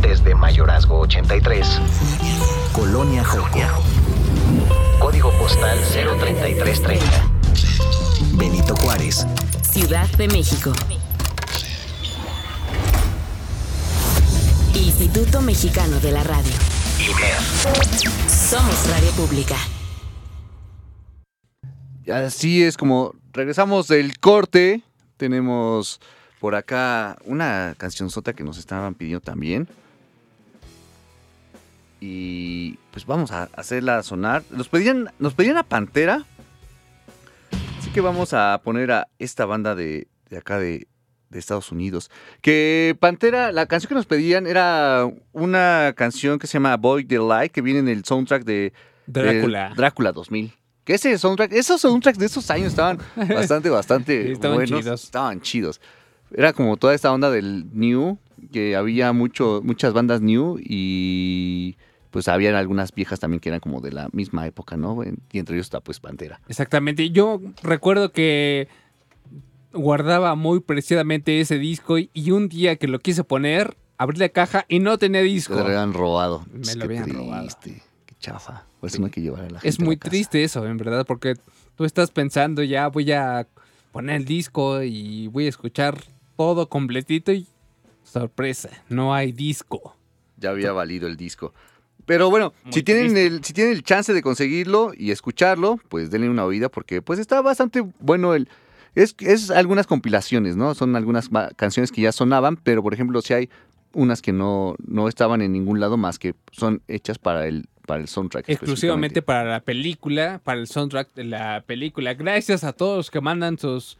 Desde 0.00 0.36
Mayorazgo 0.36 1.00
83. 1.00 1.80
Colonia 2.72 3.24
Joco. 3.24 3.93
Postal 5.44 5.78
03330. 5.92 7.04
Benito 8.38 8.74
Juárez. 8.76 9.26
Ciudad 9.60 10.08
de 10.16 10.26
México. 10.26 10.72
Instituto 14.74 15.42
Mexicano 15.42 16.00
de 16.00 16.12
la 16.12 16.24
Radio. 16.24 16.50
Somos 18.26 18.88
Radio 18.88 19.10
Pública. 19.10 19.56
Y 22.06 22.10
Así 22.10 22.62
es 22.62 22.78
como 22.78 23.14
regresamos 23.34 23.88
del 23.88 24.18
corte. 24.18 24.82
Tenemos 25.18 26.00
por 26.40 26.54
acá 26.54 27.18
una 27.26 27.74
cancionzota 27.76 28.32
que 28.32 28.44
nos 28.44 28.56
estaban 28.56 28.94
pidiendo 28.94 29.20
también. 29.20 29.68
Y 32.06 32.78
pues 32.90 33.06
vamos 33.06 33.32
a 33.32 33.44
hacerla 33.54 34.02
sonar. 34.02 34.42
Nos 34.50 34.68
pedían, 34.68 35.10
nos 35.18 35.32
pedían 35.32 35.56
a 35.56 35.62
Pantera. 35.62 36.26
Así 37.78 37.90
que 37.90 38.02
vamos 38.02 38.34
a 38.34 38.60
poner 38.62 38.92
a 38.92 39.08
esta 39.18 39.46
banda 39.46 39.74
de, 39.74 40.06
de 40.28 40.36
acá 40.36 40.58
de, 40.58 40.86
de 41.30 41.38
Estados 41.38 41.72
Unidos. 41.72 42.10
Que 42.42 42.94
Pantera, 43.00 43.52
la 43.52 43.64
canción 43.64 43.88
que 43.88 43.94
nos 43.94 44.04
pedían 44.04 44.46
era 44.46 45.10
una 45.32 45.94
canción 45.96 46.38
que 46.38 46.46
se 46.46 46.54
llama 46.54 46.76
Boy 46.76 47.06
the 47.06 47.18
Light, 47.18 47.52
que 47.52 47.62
viene 47.62 47.78
en 47.78 47.88
el 47.88 48.04
soundtrack 48.04 48.44
de 48.44 48.74
de 49.06 49.22
Drácula. 49.22 49.72
Drácula 49.74 50.12
2000. 50.12 50.52
Que 50.84 50.94
ese 50.94 51.16
soundtrack, 51.16 51.52
esos 51.52 51.80
soundtracks 51.80 52.18
de 52.18 52.26
esos 52.26 52.50
años 52.50 52.68
estaban 52.68 52.98
bastante, 53.16 53.70
bastante 53.70 54.32
estaban 54.32 54.58
buenos. 54.58 54.80
chidos. 54.80 55.04
Estaban 55.04 55.40
chidos. 55.40 55.80
Era 56.34 56.52
como 56.52 56.76
toda 56.76 56.94
esta 56.94 57.12
onda 57.12 57.30
del 57.30 57.66
new, 57.72 58.18
que 58.52 58.76
había 58.76 59.12
mucho, 59.12 59.62
muchas 59.64 59.92
bandas 59.94 60.20
new 60.20 60.58
y 60.60 61.76
pues 62.14 62.28
habían 62.28 62.54
algunas 62.54 62.94
viejas 62.94 63.18
también 63.18 63.40
que 63.40 63.48
eran 63.48 63.58
como 63.58 63.80
de 63.80 63.90
la 63.90 64.08
misma 64.12 64.46
época, 64.46 64.76
¿no? 64.76 65.02
Y 65.32 65.38
entre 65.40 65.56
ellos 65.56 65.66
está 65.66 65.80
pues 65.80 65.98
Pantera. 65.98 66.40
Exactamente. 66.48 67.10
Yo 67.10 67.40
recuerdo 67.60 68.12
que 68.12 68.68
guardaba 69.72 70.34
muy 70.36 70.60
preciadamente 70.60 71.40
ese 71.40 71.58
disco 71.58 71.98
y- 71.98 72.30
un 72.30 72.48
día 72.48 72.76
que 72.76 72.86
lo 72.86 73.00
quise 73.00 73.24
poner, 73.24 73.76
abrí 73.98 74.18
la 74.18 74.28
caja 74.28 74.64
y 74.68 74.78
no 74.78 74.96
tenía 74.98 75.22
disco. 75.22 75.54
Se 75.54 75.60
lo 75.60 75.66
habían 75.66 75.92
robado. 75.92 76.46
Me 76.52 76.60
Es 76.60 76.76
lo 76.76 76.84
habían 76.84 77.08
robado. 77.10 77.48
Qué 78.06 78.14
chafa. 78.20 78.64
Por 78.80 78.88
eso 78.88 79.00
no 79.00 79.06
hay 79.06 79.10
que 79.10 79.20
llevar 79.20 79.40
a 79.40 79.50
la 79.50 79.60
gente 79.60 79.68
Es 79.68 79.78
a 79.78 79.82
la 79.82 79.86
muy 79.86 79.96
casa. 79.96 80.10
triste 80.10 80.44
eso, 80.44 80.64
en 80.66 80.76
verdad, 80.76 81.04
porque 81.06 81.34
tú 81.74 81.84
estás 81.84 82.10
pensando 82.12 82.62
ya 82.62 82.86
voy 82.88 83.10
a 83.10 83.46
poner 83.90 84.16
el 84.16 84.24
disco 84.24 84.82
y 84.82 85.26
voy 85.26 85.46
a 85.46 85.48
escuchar 85.48 85.98
todo 86.36 86.68
completito 86.68 87.32
y 87.32 87.46
sorpresa, 88.04 88.68
no 88.88 89.14
hay 89.14 89.32
disco. 89.32 89.96
ya 90.36 90.50
había 90.50 90.70
valido 90.72 91.08
el 91.08 91.16
disco. 91.16 91.52
Pero 92.06 92.30
bueno, 92.30 92.52
Muy 92.64 92.72
si 92.72 92.82
tienen, 92.82 93.16
el, 93.16 93.44
si 93.44 93.52
tienen 93.52 93.72
el 93.72 93.82
chance 93.82 94.12
de 94.12 94.22
conseguirlo 94.22 94.92
y 94.96 95.10
escucharlo, 95.10 95.80
pues 95.88 96.10
denle 96.10 96.28
una 96.28 96.44
oída 96.44 96.68
porque 96.68 97.02
pues 97.02 97.18
está 97.18 97.40
bastante 97.40 97.82
bueno 98.00 98.34
el... 98.34 98.48
Es, 98.94 99.16
es 99.18 99.50
algunas 99.50 99.88
compilaciones, 99.88 100.56
¿no? 100.56 100.74
Son 100.74 100.94
algunas 100.94 101.28
canciones 101.56 101.90
que 101.90 102.02
ya 102.02 102.12
sonaban, 102.12 102.56
pero 102.56 102.82
por 102.82 102.94
ejemplo 102.94 103.22
si 103.22 103.34
hay 103.34 103.50
unas 103.92 104.22
que 104.22 104.32
no, 104.32 104.76
no 104.86 105.08
estaban 105.08 105.40
en 105.40 105.52
ningún 105.52 105.80
lado 105.80 105.96
más 105.96 106.18
que 106.18 106.34
son 106.52 106.82
hechas 106.86 107.18
para 107.18 107.46
el, 107.46 107.66
para 107.86 108.00
el 108.00 108.08
soundtrack. 108.08 108.48
Exclusivamente 108.48 109.22
para 109.22 109.44
la 109.44 109.60
película, 109.60 110.40
para 110.44 110.60
el 110.60 110.66
soundtrack 110.66 111.14
de 111.14 111.24
la 111.24 111.64
película. 111.66 112.14
Gracias 112.14 112.64
a 112.64 112.72
todos 112.72 112.96
los 112.98 113.10
que 113.10 113.20
mandan 113.20 113.58
sus 113.58 113.98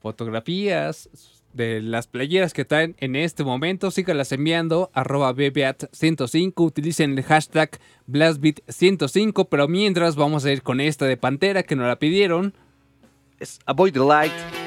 fotografías 0.00 1.08
de 1.54 1.80
las 1.80 2.06
playeras 2.06 2.52
que 2.52 2.64
traen 2.64 2.96
en 2.98 3.16
este 3.16 3.44
momento. 3.44 3.90
Síganlas 3.90 4.32
enviando, 4.32 4.90
arroba 4.92 5.32
BBAT105. 5.34 6.52
Utilicen 6.56 7.16
el 7.16 7.24
hashtag 7.24 7.70
BlastBeat105. 8.08 9.48
Pero 9.48 9.68
mientras 9.68 10.16
vamos 10.16 10.44
a 10.44 10.52
ir 10.52 10.62
con 10.62 10.80
esta 10.80 11.06
de 11.06 11.16
Pantera 11.16 11.62
que 11.62 11.76
nos 11.76 11.86
la 11.86 11.98
pidieron. 11.98 12.54
Es 13.38 13.60
Avoid 13.66 13.92
the 13.94 14.00
Light. 14.00 14.63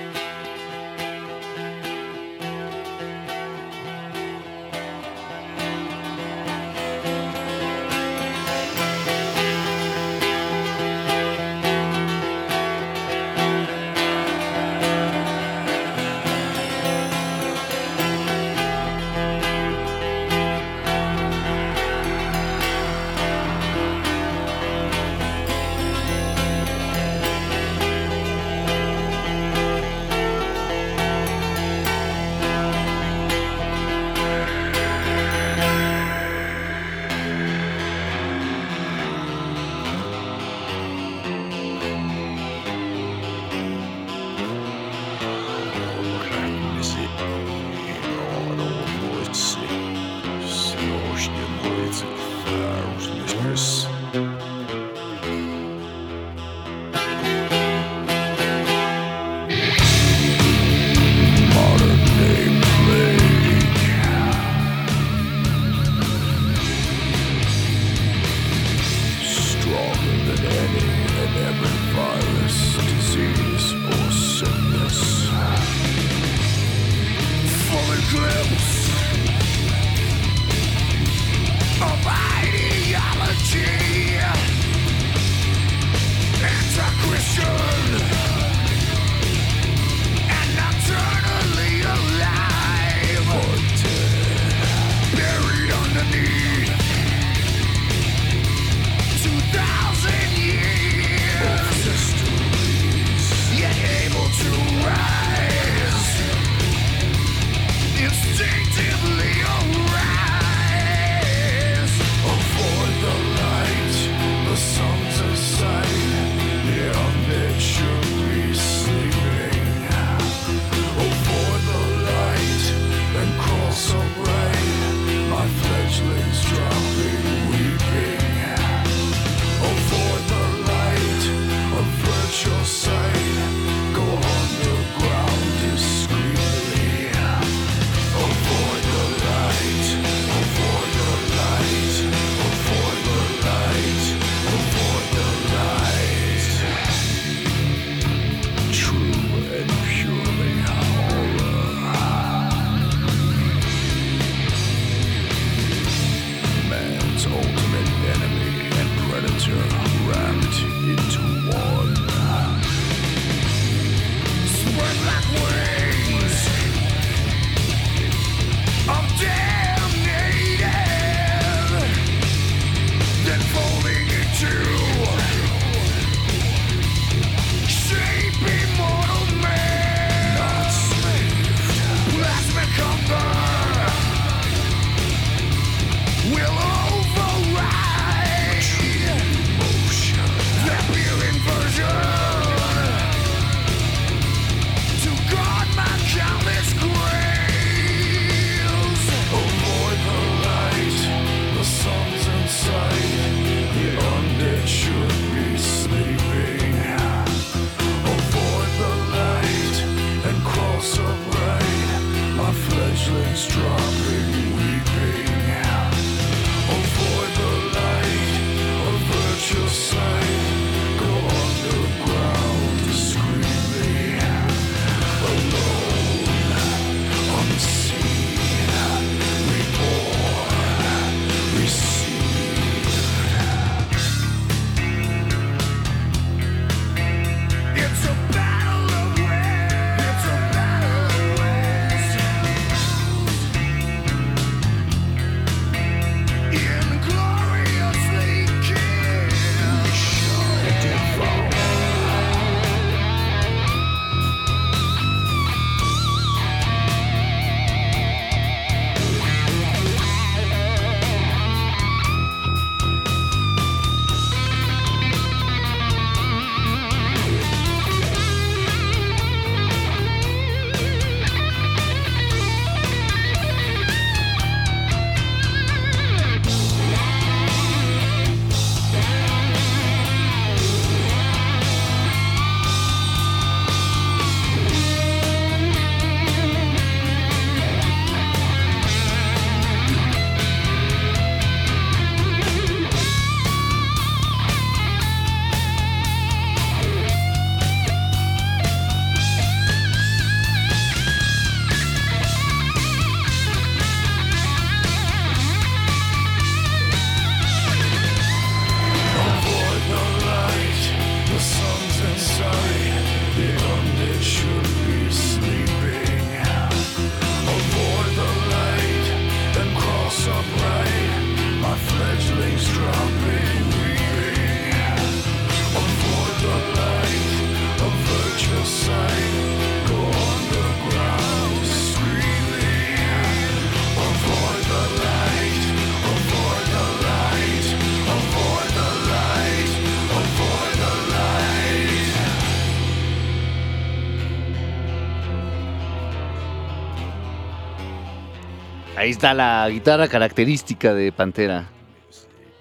Está 349.17 349.33
la 349.33 349.67
guitarra 349.67 350.07
característica 350.07 350.93
de 350.93 351.11
Pantera. 351.11 351.67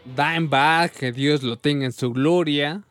Dimebag, 0.06 0.90
que 0.90 1.12
Dios 1.12 1.42
lo 1.42 1.58
tenga 1.58 1.84
en 1.84 1.92
su 1.92 2.14
gloria. 2.14 2.82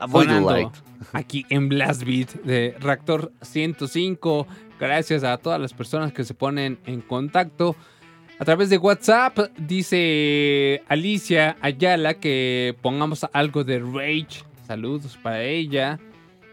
Sonando 0.00 0.72
aquí 1.12 1.44
en 1.50 1.68
Blast 1.68 2.04
Beat 2.04 2.32
de 2.44 2.74
Reactor 2.80 3.32
105. 3.42 4.46
Gracias 4.80 5.24
a 5.24 5.36
todas 5.36 5.60
las 5.60 5.74
personas 5.74 6.14
que 6.14 6.24
se 6.24 6.32
ponen 6.32 6.78
en 6.86 7.02
contacto 7.02 7.76
a 8.38 8.44
través 8.46 8.70
de 8.70 8.78
WhatsApp. 8.78 9.38
Dice 9.58 10.82
Alicia 10.88 11.58
Ayala 11.60 12.14
que 12.14 12.74
pongamos 12.80 13.26
algo 13.30 13.62
de 13.62 13.78
Rage. 13.78 14.42
Saludos 14.66 15.18
para 15.22 15.42
ella. 15.42 16.00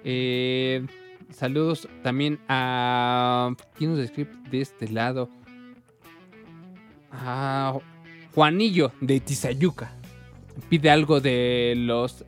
Eh, 0.04 0.86
saludos 1.32 1.88
también 2.04 2.40
a. 2.48 3.52
¿Quién 3.78 3.92
nos 3.92 4.00
escribe 4.00 4.32
de 4.50 4.62
este 4.62 4.88
lado? 4.90 5.30
A 7.12 7.74
Juanillo 8.36 8.92
de 9.02 9.20
Tizayuca. 9.20 9.92
Pide 10.70 10.90
algo 10.92 11.22
de 11.22 11.74
los 11.78 12.26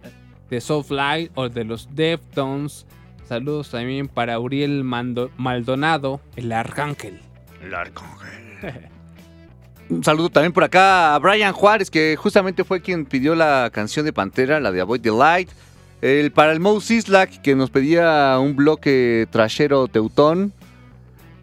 de 0.49 0.61
Soulfly 0.61 1.31
o 1.35 1.49
de 1.49 1.63
los 1.63 1.87
Deftones. 1.93 2.85
Saludos 3.27 3.69
también 3.71 4.07
para 4.07 4.39
Uriel 4.39 4.83
Mando- 4.83 5.31
Maldonado, 5.37 6.21
el 6.35 6.51
Arcángel. 6.51 7.19
Un 9.89 10.03
saludo 10.03 10.29
también 10.29 10.53
por 10.53 10.63
acá 10.63 11.15
a 11.15 11.19
Brian 11.19 11.51
Juárez, 11.53 11.91
que 11.91 12.15
justamente 12.15 12.63
fue 12.63 12.81
quien 12.81 13.05
pidió 13.05 13.35
la 13.35 13.69
canción 13.73 14.05
de 14.05 14.13
Pantera, 14.13 14.59
la 14.61 14.71
de 14.71 14.79
Avoid 14.81 15.01
the 15.01 15.11
Light. 15.11 15.49
El, 16.01 16.31
para 16.31 16.51
el 16.51 16.59
Mo 16.59 16.79
Sislak, 16.81 17.41
que 17.41 17.55
nos 17.55 17.69
pedía 17.69 18.37
un 18.39 18.55
bloque 18.55 19.27
trashero 19.31 19.87
teutón. 19.87 20.53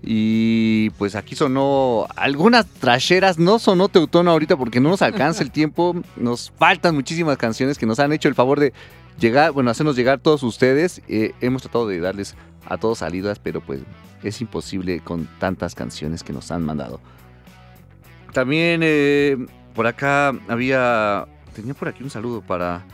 Y 0.02 0.90
pues 0.90 1.16
aquí 1.16 1.34
sonó 1.34 2.06
algunas 2.16 2.66
trasheras, 2.66 3.38
no 3.38 3.58
sonó 3.58 3.88
teutón 3.88 4.28
ahorita 4.28 4.56
porque 4.56 4.80
no 4.80 4.90
nos 4.90 5.02
alcanza 5.02 5.42
el 5.42 5.50
tiempo. 5.52 5.94
Nos 6.16 6.52
faltan 6.56 6.94
muchísimas 6.94 7.36
canciones 7.36 7.78
que 7.78 7.86
nos 7.86 7.98
han 7.98 8.12
hecho 8.12 8.28
el 8.28 8.34
favor 8.34 8.60
de 8.60 8.72
llegar, 9.18 9.52
bueno, 9.52 9.70
hacernos 9.70 9.96
llegar 9.96 10.18
todos 10.20 10.42
ustedes. 10.42 11.02
Eh, 11.08 11.32
hemos 11.40 11.62
tratado 11.62 11.88
de 11.88 12.00
darles 12.00 12.36
a 12.66 12.78
todos 12.78 12.98
salidas, 12.98 13.38
pero 13.38 13.60
pues 13.60 13.80
es 14.22 14.40
imposible 14.40 15.00
con 15.00 15.28
tantas 15.38 15.74
canciones 15.74 16.22
que 16.22 16.32
nos 16.32 16.50
han 16.50 16.64
mandado. 16.64 17.00
También 18.32 18.80
eh, 18.82 19.36
por 19.74 19.86
acá 19.86 20.32
había. 20.48 21.26
Tenía 21.54 21.74
por 21.74 21.88
aquí 21.88 22.02
un 22.02 22.10
saludo 22.10 22.40
para. 22.40 22.84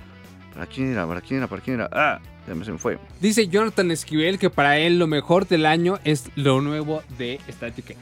¿Para 0.55 0.66
quién 0.66 0.92
era? 0.92 1.07
¿Para 1.07 1.20
quién 1.20 1.38
era? 1.38 1.48
¿Para 1.48 1.62
quién 1.62 1.80
era? 1.80 1.90
Ah, 1.92 2.20
ya 2.46 2.55
me 2.55 2.64
se 2.64 2.72
me 2.72 2.78
fue. 2.78 2.98
Dice 3.20 3.48
Jonathan 3.48 3.90
Esquivel 3.90 4.38
que 4.38 4.50
para 4.50 4.78
él 4.78 4.98
lo 4.98 5.07
mejor 5.07 5.48
del 5.48 5.66
año 5.66 5.98
es 6.05 6.30
lo 6.36 6.61
nuevo 6.61 7.02
de 7.18 7.40
Static 7.50 7.90
X. 7.90 7.96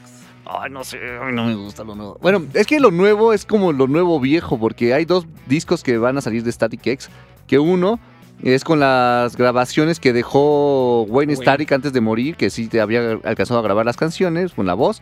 Ay, 0.45 0.71
no 0.71 0.85
sé, 0.85 0.99
a 0.99 1.25
mí 1.25 1.33
no 1.33 1.47
me 1.47 1.55
gusta 1.55 1.85
lo 1.85 1.95
nuevo. 1.95 2.19
Bueno, 2.21 2.45
es 2.53 2.67
que 2.67 2.81
lo 2.81 2.91
nuevo 2.91 3.33
es 3.33 3.47
como 3.47 3.73
lo 3.73 3.87
nuevo 3.87 4.21
viejo, 4.21 4.59
porque 4.59 4.93
hay 4.93 5.05
dos 5.05 5.27
discos 5.47 5.83
que 5.83 5.97
van 5.99 6.19
a 6.19 6.21
salir 6.21 6.43
de 6.43 6.53
Static 6.53 6.87
X. 6.87 7.09
Que 7.47 7.59
uno 7.59 8.01
es 8.43 8.65
con 8.65 8.81
las 8.81 9.37
grabaciones 9.37 10.01
que 10.01 10.13
dejó 10.13 11.03
Wayne 11.03 11.35
Wayne. 11.35 11.37
Static 11.37 11.73
antes 11.73 11.93
de 11.93 12.01
morir, 12.01 12.37
que 12.37 12.51
sí 12.51 12.67
te 12.67 12.81
había 12.81 13.19
alcanzado 13.25 13.61
a 13.61 13.63
grabar 13.63 13.87
las 13.87 13.97
canciones 13.97 14.53
con 14.53 14.67
la 14.67 14.75
voz. 14.75 15.01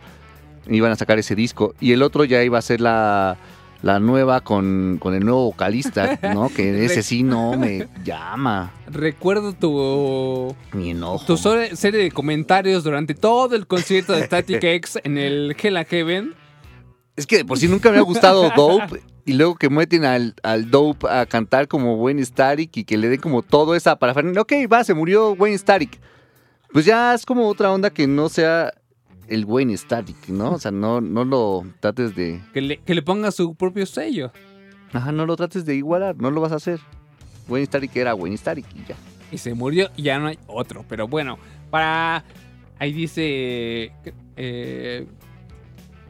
Iban 0.67 0.91
a 0.91 0.95
sacar 0.95 1.17
ese 1.17 1.35
disco. 1.35 1.73
Y 1.79 1.91
el 1.91 2.03
otro 2.03 2.23
ya 2.23 2.43
iba 2.43 2.59
a 2.59 2.61
ser 2.61 2.81
la, 2.81 3.37
la 3.81 3.99
nueva 3.99 4.41
con, 4.41 4.97
con 4.99 5.13
el 5.13 5.25
nuevo 5.25 5.45
vocalista, 5.45 6.19
¿no? 6.33 6.49
Que 6.49 6.85
ese 6.85 7.03
sí 7.03 7.23
no 7.23 7.57
me 7.57 7.87
llama. 8.03 8.73
Recuerdo 8.87 9.53
tu, 9.53 10.55
Mi 10.73 10.91
enojo. 10.91 11.25
tu 11.25 11.37
serie 11.37 12.03
de 12.03 12.11
comentarios 12.11 12.83
durante 12.83 13.13
todo 13.13 13.55
el 13.55 13.67
concierto 13.67 14.13
de 14.13 14.23
Static 14.23 14.63
X 14.63 14.99
en 15.03 15.17
el 15.17 15.55
Hell 15.61 15.77
and 15.77 15.87
Heaven. 15.87 16.35
Es 17.15 17.25
que 17.27 17.43
por 17.43 17.57
sí 17.57 17.67
nunca 17.67 17.91
me 17.91 17.97
ha 17.97 18.01
gustado 18.01 18.49
Dope. 18.55 19.01
Y 19.23 19.33
luego 19.33 19.55
que 19.55 19.69
meten 19.69 20.03
al, 20.03 20.33
al 20.41 20.71
Dope 20.71 21.07
a 21.07 21.25
cantar 21.27 21.67
como 21.67 21.95
Wayne 21.95 22.25
Static 22.25 22.75
y 22.77 22.83
que 22.83 22.97
le 22.97 23.07
den 23.09 23.19
como 23.19 23.43
todo 23.43 23.75
esa 23.75 23.97
parafernalia. 23.97 24.41
Ok, 24.41 24.53
va, 24.71 24.83
se 24.83 24.93
murió 24.95 25.33
Wayne 25.33 25.57
Static. 25.57 25.99
Pues 26.73 26.85
ya 26.85 27.13
es 27.13 27.25
como 27.25 27.47
otra 27.47 27.71
onda 27.71 27.89
que 27.91 28.07
no 28.07 28.29
sea 28.29 28.73
el 29.31 29.45
Wayne 29.45 29.77
Static, 29.77 30.27
¿no? 30.27 30.51
O 30.51 30.59
sea, 30.59 30.71
no, 30.71 30.99
no 30.99 31.23
lo 31.23 31.63
trates 31.79 32.15
de. 32.15 32.41
Que 32.53 32.61
le, 32.61 32.77
que 32.77 32.93
le 32.93 33.01
ponga 33.01 33.31
su 33.31 33.55
propio 33.55 33.85
sello. 33.85 34.31
Ajá, 34.91 35.11
no 35.13 35.25
lo 35.25 35.37
trates 35.37 35.65
de 35.65 35.75
igualar, 35.75 36.17
no 36.17 36.31
lo 36.31 36.41
vas 36.41 36.51
a 36.51 36.55
hacer. 36.55 36.79
Wayne 37.47 37.65
Static 37.65 37.95
era 37.95 38.13
Wayne 38.13 38.37
Static 38.37 38.65
y 38.75 38.85
ya. 38.87 38.95
Y 39.31 39.37
se 39.37 39.53
murió 39.53 39.89
y 39.95 40.03
ya 40.03 40.19
no 40.19 40.27
hay 40.27 40.37
otro. 40.47 40.85
Pero 40.87 41.07
bueno, 41.07 41.39
para... 41.69 42.25
Ahí 42.77 42.91
dice 42.91 43.91
eh, 44.35 45.07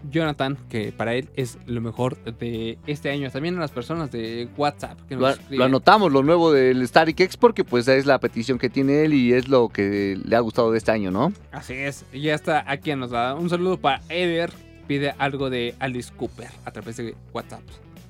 Jonathan 0.09 0.57
que 0.69 0.91
para 0.91 1.13
él 1.13 1.29
es 1.35 1.57
lo 1.65 1.81
mejor 1.81 2.17
de 2.23 2.77
este 2.87 3.09
año. 3.09 3.29
También 3.29 3.57
a 3.57 3.59
las 3.59 3.71
personas 3.71 4.11
de 4.11 4.47
WhatsApp 4.57 4.99
que 5.07 5.15
nos 5.15 5.39
Lo, 5.49 5.63
anotamos, 5.63 6.11
lo 6.11 6.23
nuevo 6.23 6.51
del 6.51 6.87
Static 6.87 7.19
X, 7.19 7.37
porque 7.37 7.63
pues 7.63 7.87
es 7.87 8.05
la 8.05 8.19
petición 8.19 8.57
que 8.57 8.69
tiene 8.69 9.03
él 9.05 9.13
y 9.13 9.33
es 9.33 9.47
lo 9.47 9.69
que 9.69 10.19
le 10.23 10.35
ha 10.35 10.39
gustado 10.39 10.71
de 10.71 10.77
este 10.77 10.91
año, 10.91 11.11
¿no? 11.11 11.33
Así 11.51 11.73
es. 11.73 12.05
Y 12.11 12.21
ya 12.21 12.35
está 12.35 12.63
aquí 12.67 12.95
nos 12.95 13.11
da 13.11 13.35
un 13.35 13.49
saludo 13.49 13.77
para 13.77 14.01
Eder. 14.09 14.51
Pide 14.87 15.13
algo 15.19 15.49
de 15.49 15.75
Alice 15.79 16.11
Cooper 16.15 16.49
a 16.65 16.71
través 16.71 16.97
de 16.97 17.15
WhatsApp. 17.33 17.61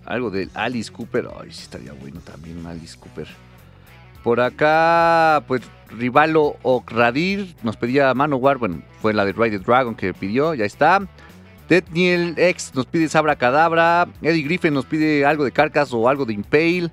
Algo 0.06 0.32
del 0.32 0.50
Alice 0.54 0.92
Cooper. 0.92 1.28
Ay, 1.40 1.52
sí 1.52 1.64
estaría 1.64 1.94
bueno 1.94 2.20
también 2.22 2.58
un 2.58 2.66
Alice 2.66 2.98
Cooper. 2.98 3.28
Por 4.24 4.40
acá, 4.40 5.44
pues 5.48 5.62
Rivalo 5.90 6.56
Okradir 6.62 7.56
nos 7.64 7.76
pedía 7.76 8.14
Manowar. 8.14 8.58
Bueno, 8.58 8.82
fue 9.02 9.14
la 9.14 9.26
de 9.26 9.34
Ride 9.34 9.60
the 9.60 9.66
Dragon 9.66 9.96
que 9.96 10.14
pidió, 10.14 10.54
ya 10.54 10.66
está. 10.66 11.02
Daniel 11.80 12.34
X 12.36 12.74
nos 12.76 12.86
pide 12.86 13.08
Sabra 13.08 13.38
Cadabra. 13.38 14.10
Eddie 14.22 14.44
Griffin 14.44 14.74
nos 14.74 14.86
pide 14.86 15.26
algo 15.26 15.46
de 15.46 15.54
Carcass 15.54 15.94
o 15.94 16.10
algo 16.10 16.26
de 16.26 16.34
Impale. 16.34 16.92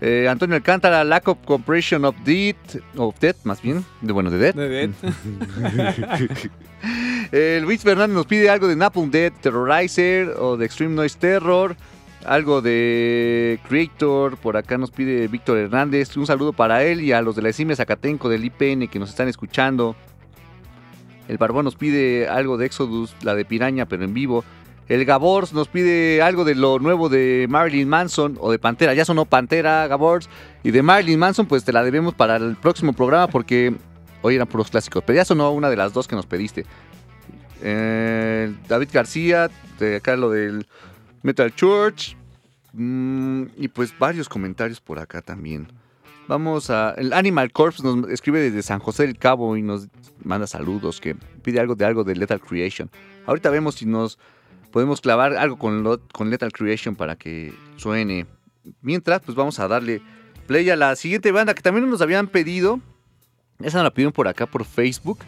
Eh, 0.00 0.26
Antonio 0.30 0.56
Alcántara, 0.56 1.04
Lack 1.04 1.28
of 1.28 1.38
Compression 1.44 2.06
of 2.06 2.16
Death. 2.24 2.80
Of 2.96 3.20
Death, 3.20 3.36
más 3.44 3.60
bien. 3.60 3.84
De, 4.00 4.12
bueno, 4.14 4.30
de 4.30 4.38
Death. 4.38 4.56
De 4.56 4.68
Dead. 4.68 4.90
Eh, 7.30 7.60
Luis 7.62 7.80
Fernández 7.80 8.16
nos 8.16 8.26
pide 8.26 8.50
algo 8.50 8.66
de 8.66 8.74
Napalm 8.74 9.08
Dead, 9.08 9.32
Terrorizer 9.40 10.34
o 10.38 10.56
de 10.56 10.66
Extreme 10.66 10.96
Noise 10.96 11.16
Terror. 11.16 11.76
Algo 12.26 12.60
de 12.60 13.60
Creator. 13.68 14.36
Por 14.36 14.56
acá 14.56 14.76
nos 14.76 14.90
pide 14.90 15.28
Víctor 15.28 15.58
Hernández. 15.58 16.16
Un 16.16 16.26
saludo 16.26 16.52
para 16.52 16.82
él 16.82 17.00
y 17.00 17.12
a 17.12 17.22
los 17.22 17.36
de 17.36 17.42
la 17.42 17.50
ESIME 17.50 17.76
Zacatenco 17.76 18.28
del 18.28 18.44
IPN 18.44 18.88
que 18.88 18.98
nos 18.98 19.10
están 19.10 19.28
escuchando. 19.28 19.94
El 21.32 21.38
Barbón 21.38 21.64
nos 21.64 21.76
pide 21.76 22.28
algo 22.28 22.58
de 22.58 22.66
Exodus, 22.66 23.16
la 23.22 23.34
de 23.34 23.46
Piraña, 23.46 23.86
pero 23.86 24.04
en 24.04 24.12
vivo. 24.12 24.44
El 24.86 25.06
Gabors 25.06 25.54
nos 25.54 25.66
pide 25.66 26.20
algo 26.20 26.44
de 26.44 26.54
lo 26.54 26.78
nuevo 26.78 27.08
de 27.08 27.46
Marilyn 27.48 27.88
Manson 27.88 28.36
o 28.38 28.52
de 28.52 28.58
Pantera. 28.58 28.92
Ya 28.92 29.06
sonó 29.06 29.24
Pantera, 29.24 29.86
Gabors. 29.86 30.28
Y 30.62 30.72
de 30.72 30.82
Marilyn 30.82 31.18
Manson, 31.18 31.46
pues 31.46 31.64
te 31.64 31.72
la 31.72 31.82
debemos 31.82 32.12
para 32.12 32.36
el 32.36 32.54
próximo 32.56 32.92
programa 32.92 33.28
porque 33.28 33.74
hoy 34.20 34.34
eran 34.34 34.46
puros 34.46 34.70
clásicos. 34.70 35.02
Pero 35.06 35.16
ya 35.16 35.24
sonó 35.24 35.52
una 35.52 35.70
de 35.70 35.76
las 35.76 35.94
dos 35.94 36.06
que 36.06 36.16
nos 36.16 36.26
pediste. 36.26 36.66
Eh, 37.62 38.54
David 38.68 38.90
García, 38.92 39.50
de 39.78 39.96
acá 39.96 40.14
lo 40.16 40.28
del 40.28 40.66
Metal 41.22 41.50
Church. 41.54 42.14
Mm, 42.74 43.44
y 43.56 43.68
pues 43.68 43.98
varios 43.98 44.28
comentarios 44.28 44.82
por 44.82 44.98
acá 44.98 45.22
también. 45.22 45.66
Vamos 46.28 46.70
a. 46.70 46.92
El 46.92 47.12
Animal 47.12 47.52
Corpse 47.52 47.82
nos 47.82 48.08
escribe 48.08 48.40
desde 48.40 48.62
San 48.62 48.78
José 48.78 49.06
del 49.06 49.18
Cabo 49.18 49.56
y 49.56 49.62
nos 49.62 49.88
manda 50.22 50.46
saludos. 50.46 51.00
Que 51.00 51.14
pide 51.14 51.60
algo 51.60 51.74
de 51.74 51.84
algo 51.84 52.04
de 52.04 52.14
Lethal 52.14 52.40
Creation. 52.40 52.90
Ahorita 53.26 53.50
vemos 53.50 53.76
si 53.76 53.86
nos 53.86 54.18
podemos 54.70 55.00
clavar 55.00 55.34
algo 55.36 55.58
con, 55.58 56.00
con 56.12 56.30
Lethal 56.30 56.52
Creation 56.52 56.96
para 56.96 57.16
que 57.16 57.52
suene. 57.76 58.26
Mientras, 58.80 59.20
pues 59.22 59.36
vamos 59.36 59.58
a 59.58 59.68
darle 59.68 60.00
play 60.46 60.70
a 60.70 60.76
la 60.76 60.94
siguiente 60.96 61.32
banda 61.32 61.54
que 61.54 61.62
también 61.62 61.88
nos 61.88 62.00
habían 62.00 62.28
pedido. 62.28 62.80
Esa 63.60 63.78
nos 63.78 63.84
la 63.84 63.94
pidieron 63.94 64.12
por 64.12 64.28
acá 64.28 64.46
por 64.46 64.64
Facebook. 64.64 65.18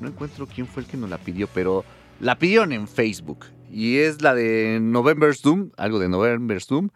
No 0.00 0.08
encuentro 0.08 0.46
quién 0.46 0.66
fue 0.66 0.82
el 0.82 0.88
que 0.88 0.96
nos 0.96 1.08
la 1.08 1.18
pidió, 1.18 1.48
pero 1.52 1.84
la 2.20 2.38
pidieron 2.38 2.72
en 2.72 2.86
Facebook. 2.86 3.46
Y 3.70 3.98
es 3.98 4.22
la 4.22 4.34
de 4.34 4.78
November's 4.80 5.42
Doom, 5.42 5.70
algo 5.76 5.98
de 5.98 6.08
November's 6.08 6.66
Doom. 6.66 6.90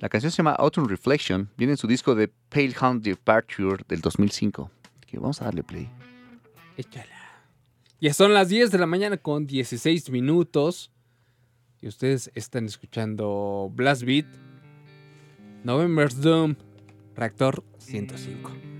La 0.00 0.08
canción 0.08 0.32
se 0.32 0.38
llama 0.38 0.52
Autumn 0.52 0.88
Reflection. 0.88 1.50
Viene 1.58 1.74
en 1.74 1.76
su 1.76 1.86
disco 1.86 2.14
de 2.14 2.28
Pale 2.28 2.74
Hound 2.80 3.02
Departure 3.02 3.84
del 3.86 4.00
2005. 4.00 4.70
Que 5.06 5.18
vamos 5.18 5.42
a 5.42 5.44
darle 5.44 5.62
play. 5.62 5.90
Échala. 6.78 7.04
Ya 8.00 8.14
son 8.14 8.32
las 8.32 8.48
10 8.48 8.70
de 8.70 8.78
la 8.78 8.86
mañana 8.86 9.18
con 9.18 9.46
16 9.46 10.08
minutos. 10.08 10.90
Y 11.82 11.88
ustedes 11.88 12.30
están 12.34 12.64
escuchando 12.64 13.70
Blast 13.74 14.04
Beat. 14.04 14.24
November's 15.64 16.18
Doom. 16.18 16.56
Reactor 17.14 17.62
105. 17.76 18.79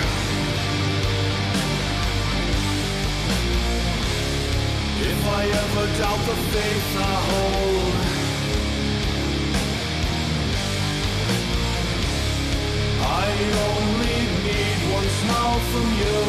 If 5.21 5.27
I 5.27 5.43
ever 5.45 5.85
doubt 5.99 6.21
the 6.25 6.35
faith 6.51 6.97
I 6.97 7.15
hold, 7.29 7.95
I 13.05 13.29
only 13.69 14.17
need 14.47 14.79
one 14.97 15.09
smile 15.21 15.59
from 15.71 15.87
you. 16.01 16.21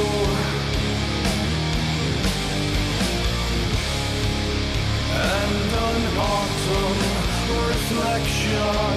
And 5.15 5.71
an 5.89 6.03
autumn 6.35 7.01
reflection 7.73 8.97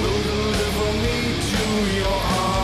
will 0.00 0.20
deliver 0.30 0.88
me 1.02 1.16
to 1.50 1.62
your 1.98 2.20
arms. 2.38 2.61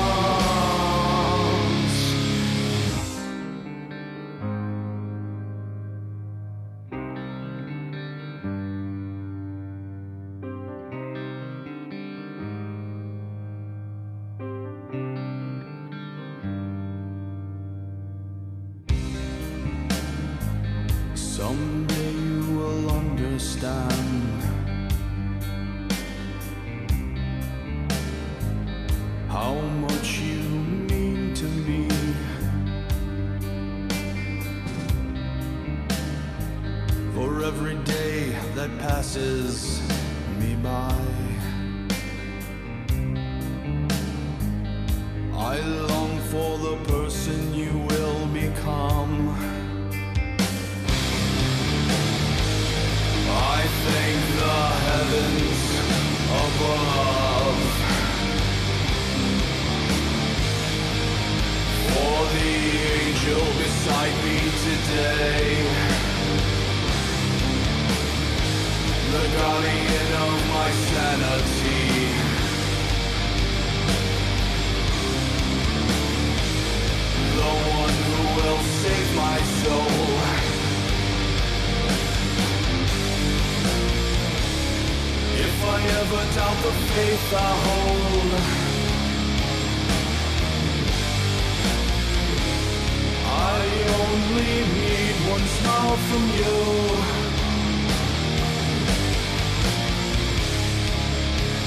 Only 94.11 94.53
need 94.77 95.17
one 95.35 95.47
smile 95.57 95.97
from 96.09 96.25
you. 96.41 96.57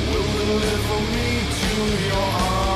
will 0.08 0.30
deliver 0.40 1.00
me 1.16 1.30
to 1.60 1.74
your 2.08 2.28
arms. 2.44 2.73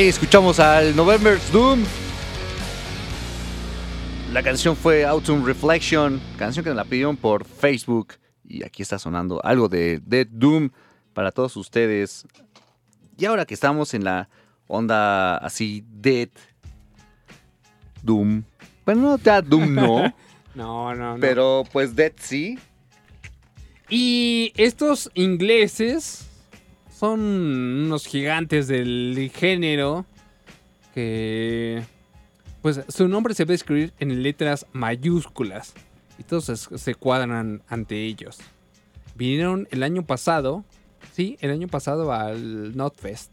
Ahí 0.00 0.08
escuchamos 0.08 0.58
al 0.58 0.96
November's 0.96 1.52
Doom. 1.52 1.84
La 4.32 4.42
canción 4.42 4.74
fue 4.74 5.04
Autumn 5.04 5.44
Reflection, 5.44 6.18
canción 6.38 6.64
que 6.64 6.70
nos 6.70 6.76
la 6.78 6.84
pidieron 6.84 7.18
por 7.18 7.44
Facebook. 7.44 8.14
Y 8.42 8.64
aquí 8.64 8.80
está 8.80 8.98
sonando 8.98 9.44
algo 9.44 9.68
de 9.68 10.00
Dead 10.02 10.26
Doom 10.26 10.70
para 11.12 11.30
todos 11.30 11.54
ustedes. 11.58 12.26
Y 13.18 13.26
ahora 13.26 13.44
que 13.44 13.52
estamos 13.52 13.92
en 13.92 14.04
la 14.04 14.30
onda 14.68 15.36
así, 15.36 15.84
Dead 15.86 16.30
Doom. 18.02 18.42
Bueno, 18.86 19.02
no 19.02 19.18
Dead 19.18 19.44
Doom 19.44 19.74
no, 19.74 20.14
No, 20.54 20.94
no, 20.94 21.14
no. 21.16 21.20
pero 21.20 21.64
pues 21.70 21.94
Dead 21.94 22.14
sí. 22.16 22.58
Y 23.90 24.54
estos 24.56 25.10
ingleses 25.12 26.29
son 27.00 27.20
unos 27.20 28.06
gigantes 28.06 28.68
del 28.68 29.32
género 29.34 30.04
que 30.92 31.82
pues 32.60 32.82
su 32.88 33.08
nombre 33.08 33.32
se 33.32 33.46
va 33.46 33.52
a 33.52 33.54
escribir 33.54 33.94
en 34.00 34.22
letras 34.22 34.66
mayúsculas 34.72 35.72
y 36.18 36.24
todos 36.24 36.44
se, 36.44 36.56
se 36.56 36.94
cuadran 36.94 37.62
ante 37.68 38.04
ellos. 38.04 38.36
Vinieron 39.14 39.66
el 39.70 39.82
año 39.82 40.04
pasado, 40.04 40.62
sí, 41.14 41.38
el 41.40 41.52
año 41.52 41.68
pasado 41.68 42.12
al 42.12 42.76
Notfest. 42.76 43.32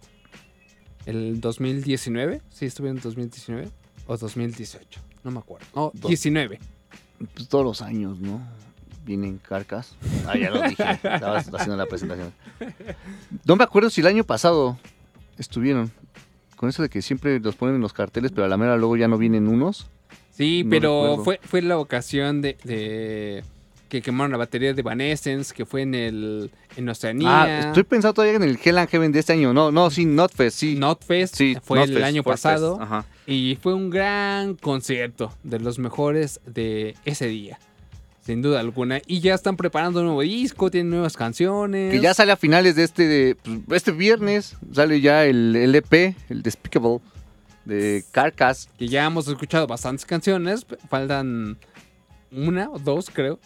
El 1.05 1.41
2019, 1.41 2.41
sí, 2.49 2.67
estuvieron 2.67 2.99
en 2.99 3.03
2019 3.03 3.69
o 4.05 4.15
2018. 4.17 5.01
No 5.25 5.31
me 5.31 5.39
acuerdo. 5.39 5.67
No, 5.75 5.91
Dos. 5.93 6.07
19. 6.07 6.57
Pues 7.33 7.49
todos 7.49 7.65
los 7.65 7.81
años, 7.81 8.17
¿no? 8.17 8.39
Vienen 9.07 9.37
carcas. 9.39 9.95
Ah, 10.27 10.37
ya 10.37 10.51
lo 10.51 10.61
dije. 10.61 10.83
Estabas 10.83 11.47
haciendo 11.51 11.77
la 11.77 11.85
presentación. 11.87 12.33
No 13.45 13.55
me 13.55 13.63
acuerdo 13.63 13.89
si 13.89 14.01
el 14.01 14.07
año 14.07 14.23
pasado 14.23 14.77
estuvieron. 15.37 15.91
Con 16.57 16.69
eso 16.69 16.81
de 16.83 16.89
que 16.89 17.01
siempre 17.01 17.39
los 17.39 17.55
ponen 17.55 17.75
en 17.75 17.81
los 17.81 17.93
carteles, 17.93 18.31
pero 18.31 18.45
a 18.45 18.47
la 18.49 18.57
mera 18.57 18.75
luego 18.77 18.97
ya 18.97 19.07
no 19.07 19.17
vienen 19.17 19.47
unos. 19.47 19.87
Sí, 20.31 20.63
No 20.63 20.69
pero 20.69 21.21
fue, 21.23 21.39
fue 21.41 21.61
la 21.61 21.77
ocasión 21.79 22.41
de, 22.41 22.57
de 22.63 23.43
que 23.89 24.01
quemaron 24.01 24.31
la 24.31 24.37
batería 24.37 24.73
de 24.73 24.81
Evanescence, 24.81 25.53
que 25.55 25.65
fue 25.65 25.83
en 25.83 25.95
el 25.95 26.51
en 26.75 26.89
Oceanía. 26.89 27.43
Ah, 27.43 27.59
estoy 27.67 27.83
pensando 27.83 28.15
todavía 28.15 28.35
en 28.35 28.43
el 28.43 28.59
Hell 28.63 28.77
and 28.77 28.89
Heaven 28.89 29.11
de 29.11 29.19
este 29.19 29.33
año. 29.33 29.53
No, 29.53 29.71
no, 29.71 29.89
sí, 29.89 30.05
Notfest, 30.05 30.57
sí. 30.59 30.75
Notfest 30.75 31.35
sí, 31.35 31.55
fue 31.63 31.81
el 31.83 32.03
año 32.03 32.23
pasado 32.23 32.77
Ajá. 32.81 33.05
y 33.25 33.57
fue 33.61 33.73
un 33.73 33.89
gran 33.89 34.55
concierto 34.55 35.31
de 35.43 35.59
los 35.59 35.79
mejores 35.79 36.41
de 36.45 36.95
ese 37.05 37.27
día, 37.27 37.59
sin 38.27 38.41
duda 38.41 38.59
alguna. 38.59 38.99
Y 39.07 39.21
ya 39.21 39.33
están 39.33 39.55
preparando 39.55 40.01
un 40.01 40.07
nuevo 40.07 40.21
disco, 40.21 40.69
tienen 40.69 40.89
nuevas 40.89 41.15
canciones. 41.15 41.93
Que 41.93 42.01
ya 42.01 42.13
sale 42.13 42.33
a 42.33 42.35
finales 42.35 42.75
de 42.75 42.83
este 42.83 43.07
de, 43.07 43.37
pues, 43.65 43.77
este 43.77 43.91
viernes. 43.91 44.57
Sale 44.73 44.99
ya 44.99 45.23
el, 45.23 45.55
el 45.55 45.73
EP, 45.73 46.13
el 46.27 46.41
Despicable, 46.43 46.99
de 47.63 48.03
Carcass. 48.11 48.67
que 48.77 48.89
ya 48.89 49.05
hemos 49.05 49.29
escuchado 49.29 49.65
bastantes 49.65 50.05
canciones, 50.05 50.65
faltan 50.89 51.57
una 52.29 52.69
o 52.69 52.77
dos, 52.77 53.09
creo. 53.09 53.39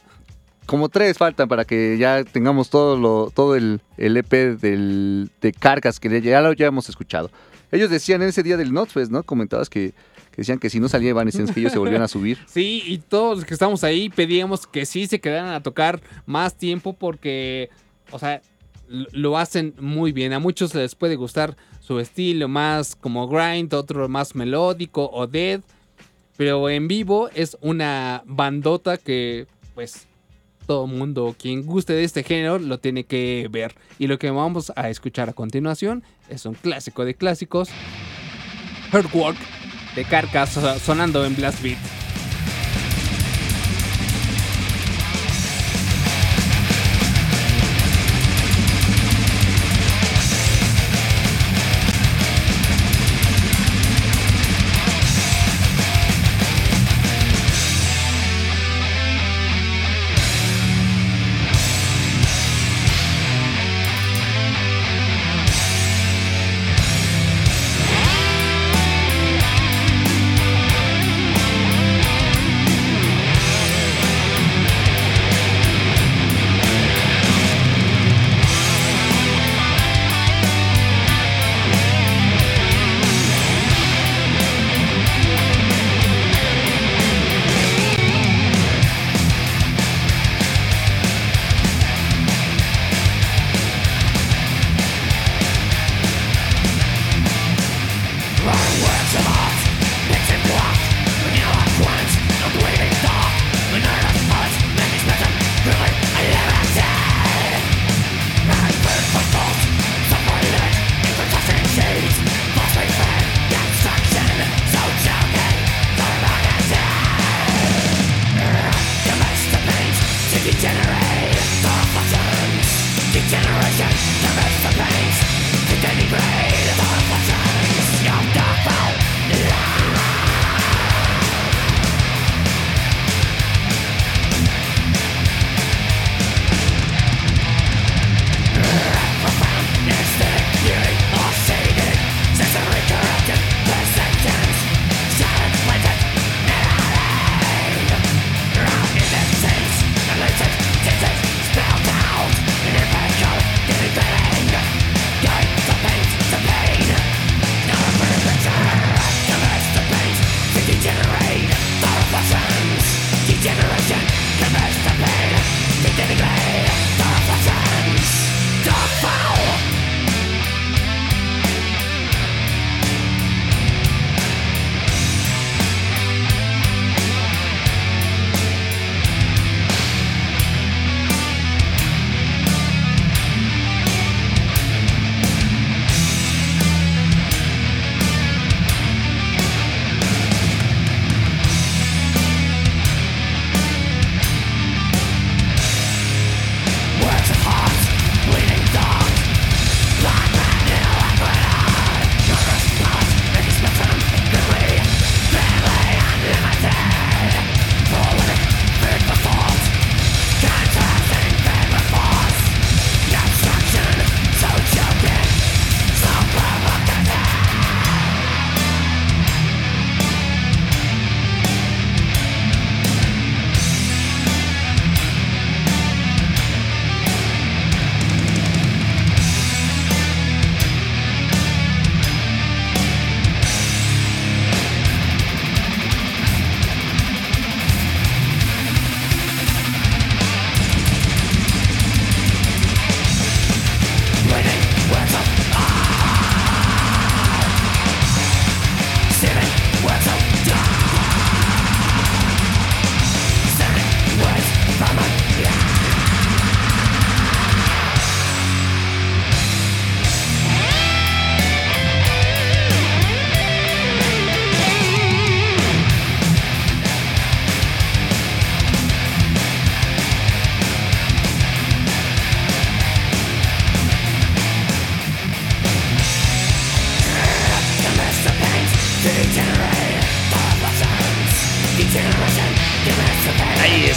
Como 0.65 0.89
tres 0.89 1.15
faltan 1.17 1.47
para 1.47 1.63
que 1.63 1.99
ya 1.99 2.23
tengamos 2.23 2.71
todo 2.71 2.97
lo, 2.97 3.29
todo 3.29 3.55
el, 3.55 3.81
el 3.97 4.17
EP 4.17 4.31
del, 4.59 5.29
de 5.41 5.53
Carcass, 5.53 5.99
que 5.99 6.21
ya 6.21 6.41
lo 6.41 6.53
ya 6.53 6.65
hemos 6.65 6.89
escuchado. 6.89 7.29
Ellos 7.71 7.91
decían 7.91 8.23
en 8.23 8.29
ese 8.29 8.41
día 8.41 8.57
del 8.57 8.73
Notfest, 8.73 9.11
¿no? 9.11 9.21
Comentabas 9.21 9.69
que, 9.69 9.93
que 10.31 10.37
decían 10.41 10.59
que 10.59 10.69
si 10.69 10.79
no 10.79 10.87
salía 10.87 11.13
que 11.13 11.59
ellos 11.59 11.71
se 11.71 11.79
volvían 11.79 12.01
a 12.01 12.07
subir. 12.09 12.37
Sí, 12.47 12.83
y 12.85 12.97
todos 12.99 13.39
los 13.39 13.45
que 13.45 13.53
estamos 13.53 13.83
ahí 13.83 14.09
pedíamos 14.09 14.65
que 14.65 14.85
sí 14.85 15.07
se 15.07 15.19
quedaran 15.19 15.53
a 15.53 15.61
tocar 15.61 16.01
más 16.25 16.55
tiempo 16.55 16.93
porque, 16.93 17.69
o 18.11 18.19
sea, 18.19 18.41
lo 18.87 19.37
hacen 19.37 19.73
muy 19.79 20.11
bien. 20.11 20.33
A 20.33 20.39
muchos 20.39 20.73
les 20.73 20.95
puede 20.95 21.15
gustar 21.15 21.55
su 21.79 21.99
estilo 21.99 22.47
más 22.47 22.95
como 22.95 23.27
grind, 23.27 23.73
otro 23.73 24.07
más 24.07 24.35
melódico 24.35 25.09
o 25.11 25.27
dead. 25.27 25.61
Pero 26.37 26.69
en 26.69 26.87
vivo 26.87 27.29
es 27.35 27.57
una 27.61 28.23
bandota 28.25 28.97
que, 28.97 29.47
pues, 29.75 30.07
todo 30.65 30.87
mundo, 30.87 31.35
quien 31.37 31.65
guste 31.65 31.93
de 31.93 32.03
este 32.03 32.23
género, 32.23 32.57
lo 32.57 32.79
tiene 32.79 33.03
que 33.03 33.47
ver. 33.51 33.75
Y 33.99 34.07
lo 34.07 34.17
que 34.17 34.31
vamos 34.31 34.71
a 34.75 34.89
escuchar 34.89 35.29
a 35.29 35.33
continuación 35.33 36.03
es 36.29 36.45
un 36.45 36.53
clásico 36.53 37.03
de 37.03 37.15
clásicos. 37.15 37.69
Hardwork 38.91 39.37
de 39.95 40.03
Carcass 40.05 40.51
so- 40.53 40.79
sonando 40.79 41.25
en 41.25 41.35
Blast 41.35 41.61
Beat. 41.61 41.77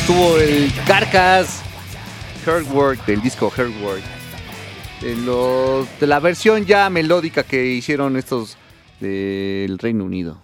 Estuvo 0.06 0.36
el 0.36 0.70
Carcass 0.86 1.62
Heartwork 2.44 3.06
del 3.06 3.22
disco 3.22 3.50
Heartwork. 3.50 4.02
De, 5.00 5.86
de 5.98 6.06
la 6.06 6.20
versión 6.20 6.66
ya 6.66 6.90
melódica 6.90 7.42
que 7.42 7.68
hicieron 7.68 8.18
estos 8.18 8.58
del 9.00 9.78
Reino 9.78 10.04
Unido. 10.04 10.42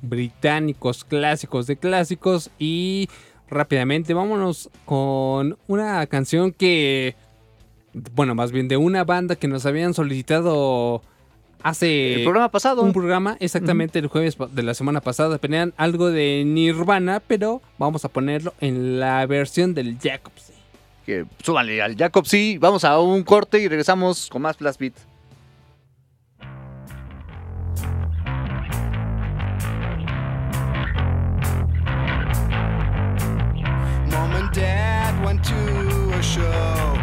británicos 0.00 1.02
clásicos 1.02 1.66
de 1.66 1.76
clásicos 1.76 2.52
y 2.60 3.08
rápidamente 3.48 4.14
vámonos 4.14 4.70
con 4.84 5.58
una 5.66 6.06
canción 6.06 6.52
que 6.52 7.16
bueno 8.14 8.36
más 8.36 8.52
bien 8.52 8.68
de 8.68 8.76
una 8.76 9.02
banda 9.02 9.34
que 9.34 9.48
nos 9.48 9.66
habían 9.66 9.92
solicitado 9.92 11.02
hace 11.64 12.14
el 12.14 12.22
programa 12.22 12.50
pasado. 12.50 12.82
un 12.82 12.92
programa 12.92 13.36
exactamente 13.40 13.98
el 13.98 14.06
jueves 14.06 14.36
de 14.52 14.62
la 14.62 14.74
semana 14.74 15.00
pasada 15.00 15.38
pedían 15.38 15.74
algo 15.76 16.10
de 16.10 16.44
Nirvana 16.46 17.20
pero 17.26 17.60
vamos 17.78 18.04
a 18.04 18.08
ponerlo 18.08 18.54
en 18.60 19.00
la 19.00 19.26
versión 19.26 19.74
del 19.74 19.98
Jacobs 19.98 20.54
que 21.04 21.26
súbanle 21.42 21.82
al 21.82 21.96
Jacob 21.96 22.26
sí. 22.26 22.58
Vamos 22.58 22.84
a 22.84 22.98
un 22.98 23.22
corte 23.22 23.60
y 23.60 23.68
regresamos 23.68 24.28
con 24.28 24.42
más 24.42 24.58
Blast 24.58 24.80
Beat. 24.80 24.94
Mom 34.10 34.32
and 34.32 34.52
Dad 34.52 35.24
went 35.24 35.44
to 35.44 36.18
a 36.18 36.22
show. 36.22 36.98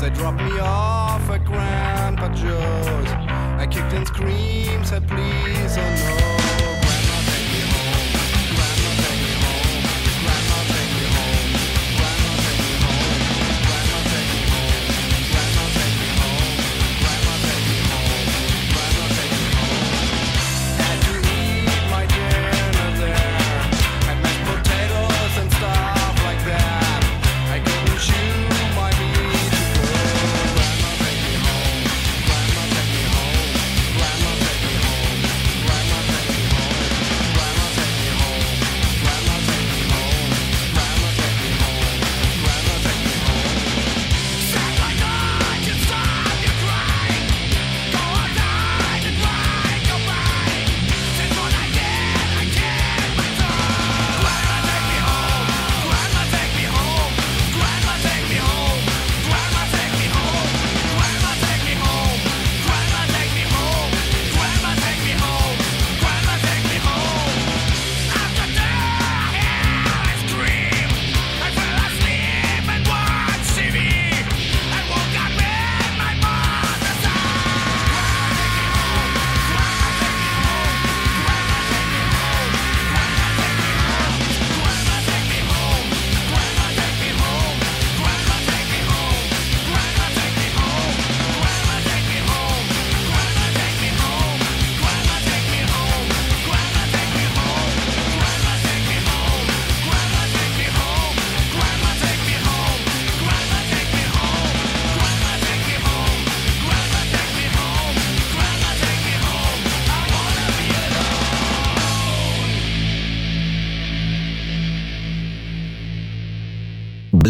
They 0.00 0.10
dropped 0.10 0.42
me 0.42 0.60
off 0.60 1.28
at 1.30 1.44
Grandpa 1.44 2.28
Joe's. 2.34 3.25
I 3.58 3.66
kicked 3.66 3.92
and 3.94 4.06
screamed, 4.06 4.86
said 4.86 5.08
please 5.08 5.76
or 5.78 5.90
no. 5.90 6.35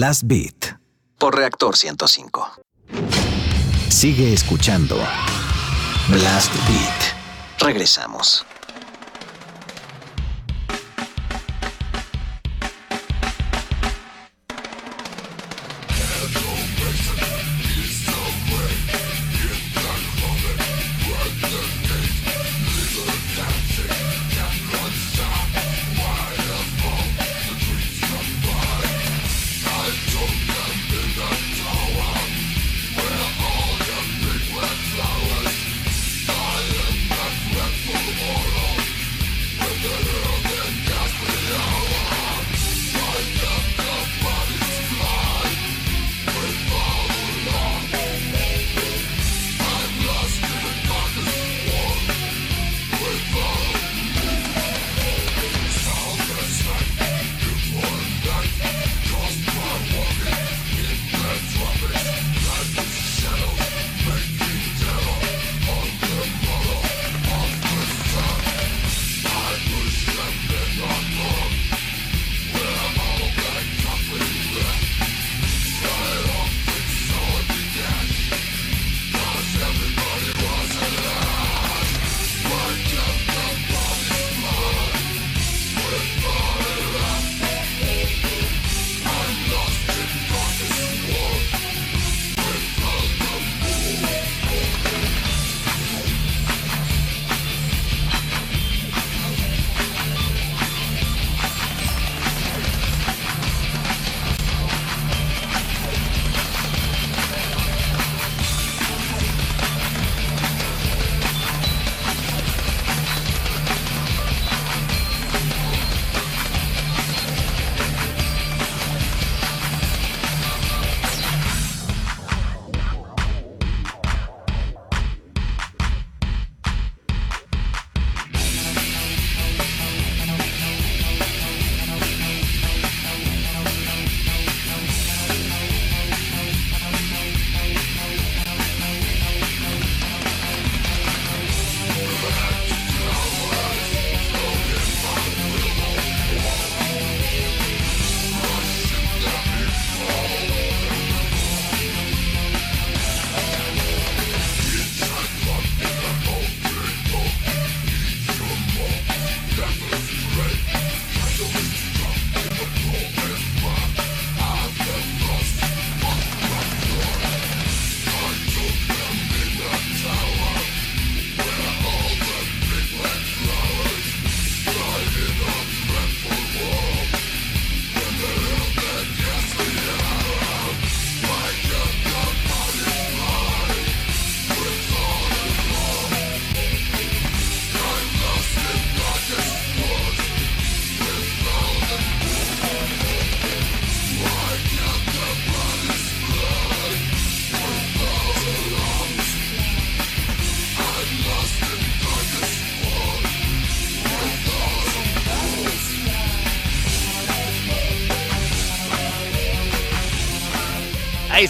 Blast 0.06 0.22
Beat 0.22 0.78
por 1.18 1.34
Reactor 1.34 1.76
105. 1.76 2.48
Sigue 3.88 4.32
escuchando 4.32 4.96
Blast 6.08 6.54
Beat. 6.68 7.58
Regresamos. 7.58 8.46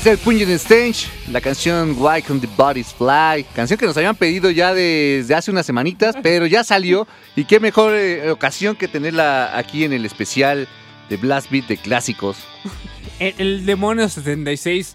El 0.07 0.19
Pungent 0.19 0.57
Stench, 0.61 1.09
la 1.33 1.41
canción 1.41 1.97
Why 1.99 2.23
Can 2.23 2.41
the 2.41 2.47
Bodies 2.57 2.95
Fly, 2.95 3.43
canción 3.53 3.77
que 3.77 3.87
nos 3.87 3.97
habían 3.97 4.15
pedido 4.15 4.53
ya 4.53 4.73
desde 4.73 5.35
hace 5.35 5.51
unas 5.51 5.67
semanitas, 5.67 6.15
pero 6.23 6.47
ya 6.47 6.63
salió 6.63 7.09
y 7.35 7.45
qué 7.45 7.59
mejor 7.59 7.93
eh, 7.93 8.31
ocasión 8.31 8.77
que 8.77 8.87
tenerla 8.87 9.59
aquí 9.59 9.83
en 9.83 9.93
el 9.93 10.05
especial 10.07 10.69
de 11.09 11.17
Blast 11.17 11.51
Beat 11.51 11.67
de 11.67 11.77
clásicos. 11.77 12.37
El, 13.19 13.35
el 13.39 13.67
demonio 13.67 14.09
76 14.09 14.95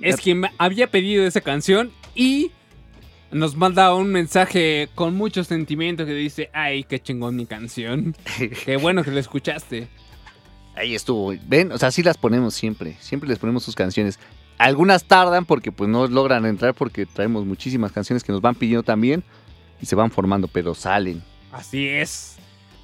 es 0.00 0.16
quien 0.16 0.44
había 0.56 0.86
pedido 0.86 1.26
esa 1.26 1.40
canción 1.40 1.92
y 2.14 2.52
nos 3.30 3.56
manda 3.56 3.92
un 3.92 4.08
mensaje 4.08 4.88
con 4.94 5.16
mucho 5.16 5.42
sentimiento 5.42 6.06
que 6.06 6.14
dice, 6.14 6.48
ay, 6.52 6.84
qué 6.84 7.00
chingón 7.00 7.34
mi 7.36 7.44
canción. 7.44 8.16
qué 8.64 8.76
bueno 8.76 9.02
que 9.02 9.10
la 9.10 9.20
escuchaste. 9.20 9.88
Ahí 10.76 10.94
estuvo, 10.94 11.32
ven, 11.46 11.70
o 11.72 11.78
sea, 11.78 11.90
sí 11.90 12.02
las 12.02 12.18
ponemos 12.18 12.54
siempre, 12.54 12.96
siempre 13.00 13.28
les 13.28 13.38
ponemos 13.38 13.62
sus 13.62 13.74
canciones. 13.74 14.18
Algunas 14.58 15.04
tardan 15.04 15.44
porque 15.44 15.72
pues 15.72 15.88
no 15.88 16.06
logran 16.06 16.46
entrar 16.46 16.74
porque 16.74 17.06
traemos 17.06 17.44
muchísimas 17.44 17.92
canciones 17.92 18.24
que 18.24 18.32
nos 18.32 18.40
van 18.40 18.54
pidiendo 18.54 18.82
también 18.82 19.22
y 19.80 19.86
se 19.86 19.94
van 19.94 20.10
formando, 20.10 20.48
pero 20.48 20.74
salen. 20.74 21.22
Así 21.52 21.86
es. 21.86 22.36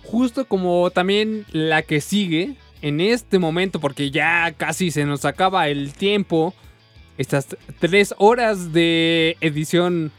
Justo 0.04 0.46
como 0.46 0.90
también 0.90 1.46
la 1.52 1.82
que 1.82 2.00
sigue 2.00 2.56
en 2.82 3.00
este 3.00 3.38
momento, 3.38 3.80
porque 3.80 4.10
ya 4.10 4.52
casi 4.56 4.90
se 4.90 5.04
nos 5.04 5.24
acaba 5.24 5.68
el 5.68 5.92
tiempo. 5.92 6.54
Estas 7.18 7.56
tres 7.78 8.14
horas 8.18 8.72
de 8.72 9.36
edición 9.40 10.10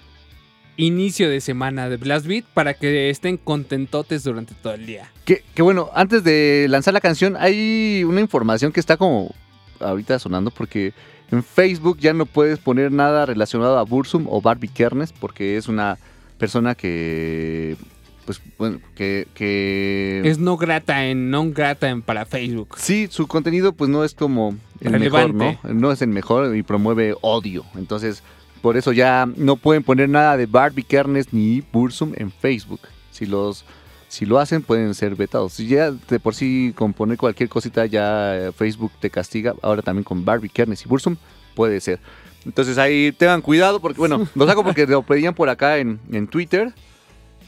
inicio 0.78 1.30
de 1.30 1.42
semana 1.42 1.90
de 1.90 1.98
Blast 1.98 2.26
Beat 2.26 2.46
para 2.54 2.74
que 2.74 3.10
estén 3.10 3.38
contentotes 3.38 4.24
durante 4.24 4.54
todo 4.56 4.74
el 4.74 4.86
día. 4.86 5.12
Que, 5.26 5.44
que 5.54 5.62
bueno, 5.62 5.90
antes 5.94 6.24
de 6.24 6.68
lanzar 6.70 6.94
la 6.94 7.02
canción, 7.02 7.36
hay 7.38 8.04
una 8.04 8.22
información 8.22 8.72
que 8.72 8.80
está 8.80 8.98
como 8.98 9.34
ahorita 9.80 10.20
sonando 10.20 10.52
porque 10.52 10.94
en 11.32 11.44
Facebook 11.44 11.98
ya 12.00 12.14
no 12.14 12.26
puedes 12.26 12.60
poner 12.60 12.92
nada 12.92 13.26
relacionado 13.26 13.78
a 13.80 13.84
Bursum 13.84 14.28
o 14.30 14.42
Barbie 14.42 14.68
Kernes 14.70 15.14
porque 15.14 15.58
es 15.58 15.68
una 15.68 15.98
persona 16.38 16.76
que 16.76 17.78
pues 18.26 18.40
bueno, 18.60 18.80
que, 18.96 19.28
que 19.34 20.22
Es 20.24 20.38
no 20.38 20.56
grata 20.56 21.06
en 21.08 21.32
non 21.32 21.54
grata 21.54 21.90
en 21.90 22.02
para 22.04 22.26
Facebook. 22.26 22.76
sí, 22.78 23.08
su 23.10 23.26
contenido 23.28 23.74
pues 23.74 23.90
no 23.90 24.04
es 24.04 24.14
como 24.14 24.56
el 24.80 24.94
Relevante. 24.94 25.34
mejor, 25.34 25.66
¿no? 25.74 25.74
No 25.80 25.92
es 25.92 26.02
el 26.04 26.10
mejor 26.10 26.56
y 26.56 26.62
promueve 26.64 27.16
odio. 27.22 27.66
Entonces, 27.76 28.22
por 28.62 28.78
eso 28.78 28.92
ya 28.92 29.28
no 29.36 29.56
pueden 29.56 29.84
poner 29.84 30.10
nada 30.10 30.38
de 30.38 30.46
Barbie 30.46 30.84
Kernes 30.84 31.34
ni 31.34 31.64
Bursum 31.72 32.14
en 32.16 32.32
Facebook. 32.32 32.82
Si 33.12 33.26
los 33.26 33.66
si 34.08 34.26
lo 34.26 34.40
hacen 34.40 34.62
pueden 34.62 34.94
ser 34.94 35.16
vetados. 35.16 35.54
Si 35.54 35.68
ya 35.68 35.92
de 35.92 36.20
por 36.20 36.36
sí 36.36 36.74
con 36.76 36.92
poner 36.94 37.18
cualquier 37.18 37.48
cosita 37.48 37.86
ya 37.86 38.36
eh, 38.36 38.52
Facebook 38.52 38.92
te 39.00 39.10
castiga, 39.10 39.56
ahora 39.62 39.82
también 39.82 40.04
con 40.04 40.26
Barbie 40.26 40.50
Kernes 40.50 40.86
y 40.86 40.90
Bursum 40.90 41.16
puede 41.56 41.80
ser. 41.80 42.00
Entonces 42.46 42.78
ahí 42.78 43.14
tengan 43.14 43.42
cuidado 43.42 43.80
porque 43.80 44.00
bueno, 44.00 44.28
lo 44.36 44.46
saco 44.46 44.64
porque 44.64 44.86
lo 44.86 45.02
pedían 45.04 45.34
por 45.34 45.50
acá 45.50 45.78
en, 45.78 46.00
en 46.12 46.28
Twitter. 46.28 46.74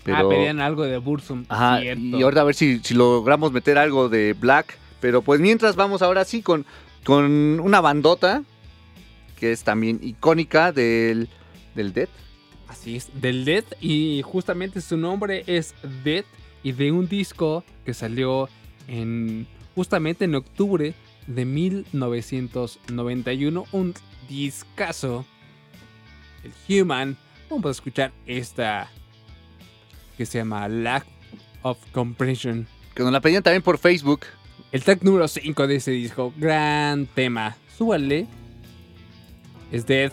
Pero, 0.05 0.17
Ah, 0.17 0.29
pedían 0.29 0.59
algo 0.59 0.83
de 0.83 0.97
Bursum. 0.97 1.45
Ajá, 1.49 1.79
cierto. 1.81 2.01
y 2.01 2.21
ahorita 2.21 2.41
a 2.41 2.45
ver 2.45 2.55
si, 2.55 2.79
si 2.79 2.93
logramos 2.93 3.51
meter 3.51 3.77
algo 3.77 4.09
de 4.09 4.33
Black. 4.33 4.77
Pero 4.99 5.21
pues 5.21 5.41
mientras 5.41 5.75
vamos 5.75 6.01
ahora 6.01 6.23
sí 6.23 6.41
con, 6.41 6.65
con 7.03 7.59
una 7.59 7.81
bandota 7.81 8.43
que 9.39 9.51
es 9.51 9.63
también 9.63 9.99
icónica 10.01 10.71
del, 10.71 11.29
del 11.75 11.93
Dead. 11.93 12.09
Así 12.67 12.95
es, 12.95 13.09
del 13.21 13.45
Dead 13.45 13.65
y 13.81 14.21
justamente 14.23 14.81
su 14.81 14.97
nombre 14.97 15.43
es 15.47 15.75
Dead 16.03 16.25
y 16.63 16.71
de 16.71 16.91
un 16.91 17.07
disco 17.07 17.63
que 17.85 17.93
salió 17.93 18.49
en 18.87 19.47
justamente 19.75 20.25
en 20.25 20.33
octubre 20.35 20.93
de 21.27 21.45
1991, 21.45 23.65
un 23.71 23.93
discazo, 24.27 25.25
el 26.43 26.81
Human. 26.81 27.15
Vamos 27.49 27.65
a 27.65 27.71
escuchar 27.71 28.11
esta 28.25 28.91
que 30.17 30.25
se 30.25 30.39
llama 30.39 30.67
Lack 30.67 31.05
of 31.61 31.77
Compression. 31.91 32.67
Que 32.95 33.03
nos 33.03 33.11
la 33.11 33.21
pedían 33.21 33.43
también 33.43 33.61
por 33.61 33.77
Facebook. 33.77 34.21
El 34.71 34.83
track 34.83 35.03
número 35.03 35.27
5 35.27 35.67
de 35.67 35.75
ese 35.75 35.91
disco, 35.91 36.33
gran 36.37 37.05
tema. 37.07 37.57
Súbale. 37.77 38.27
Es 39.73 39.87
Dead, 39.87 40.11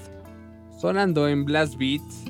sonando 0.79 1.29
en 1.29 1.45
Blast 1.45 1.77
Beats. 1.77 2.25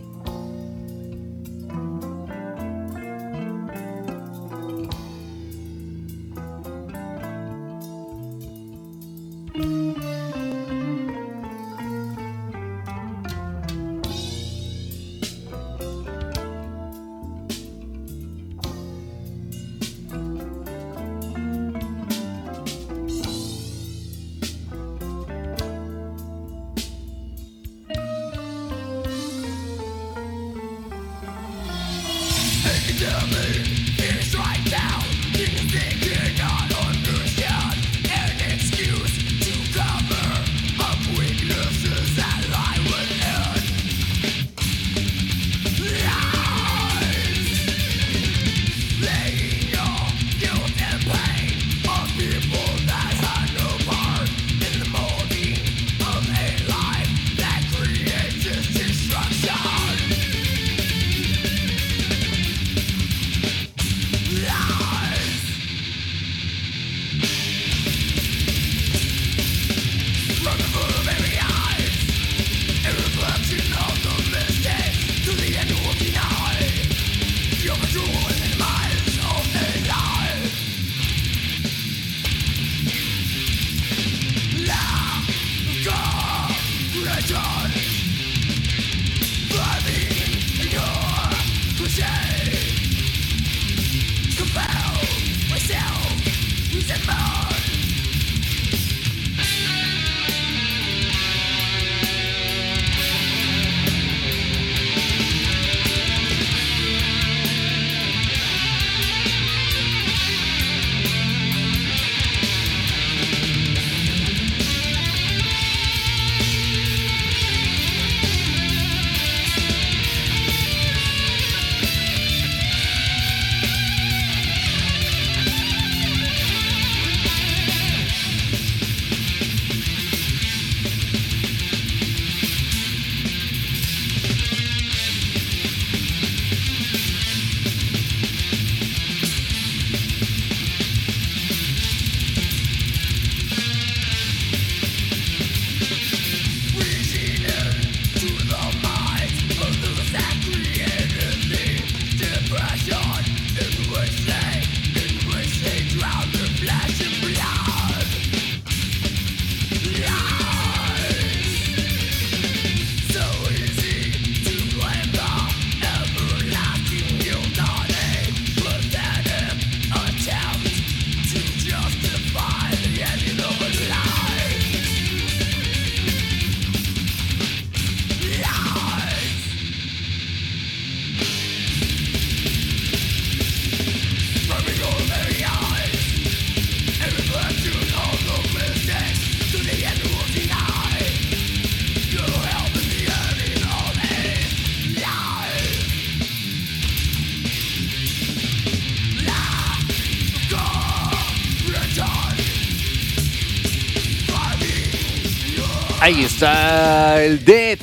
Ahí 206.12 206.24
está 206.24 207.24
el 207.24 207.44
Dead. 207.44 207.78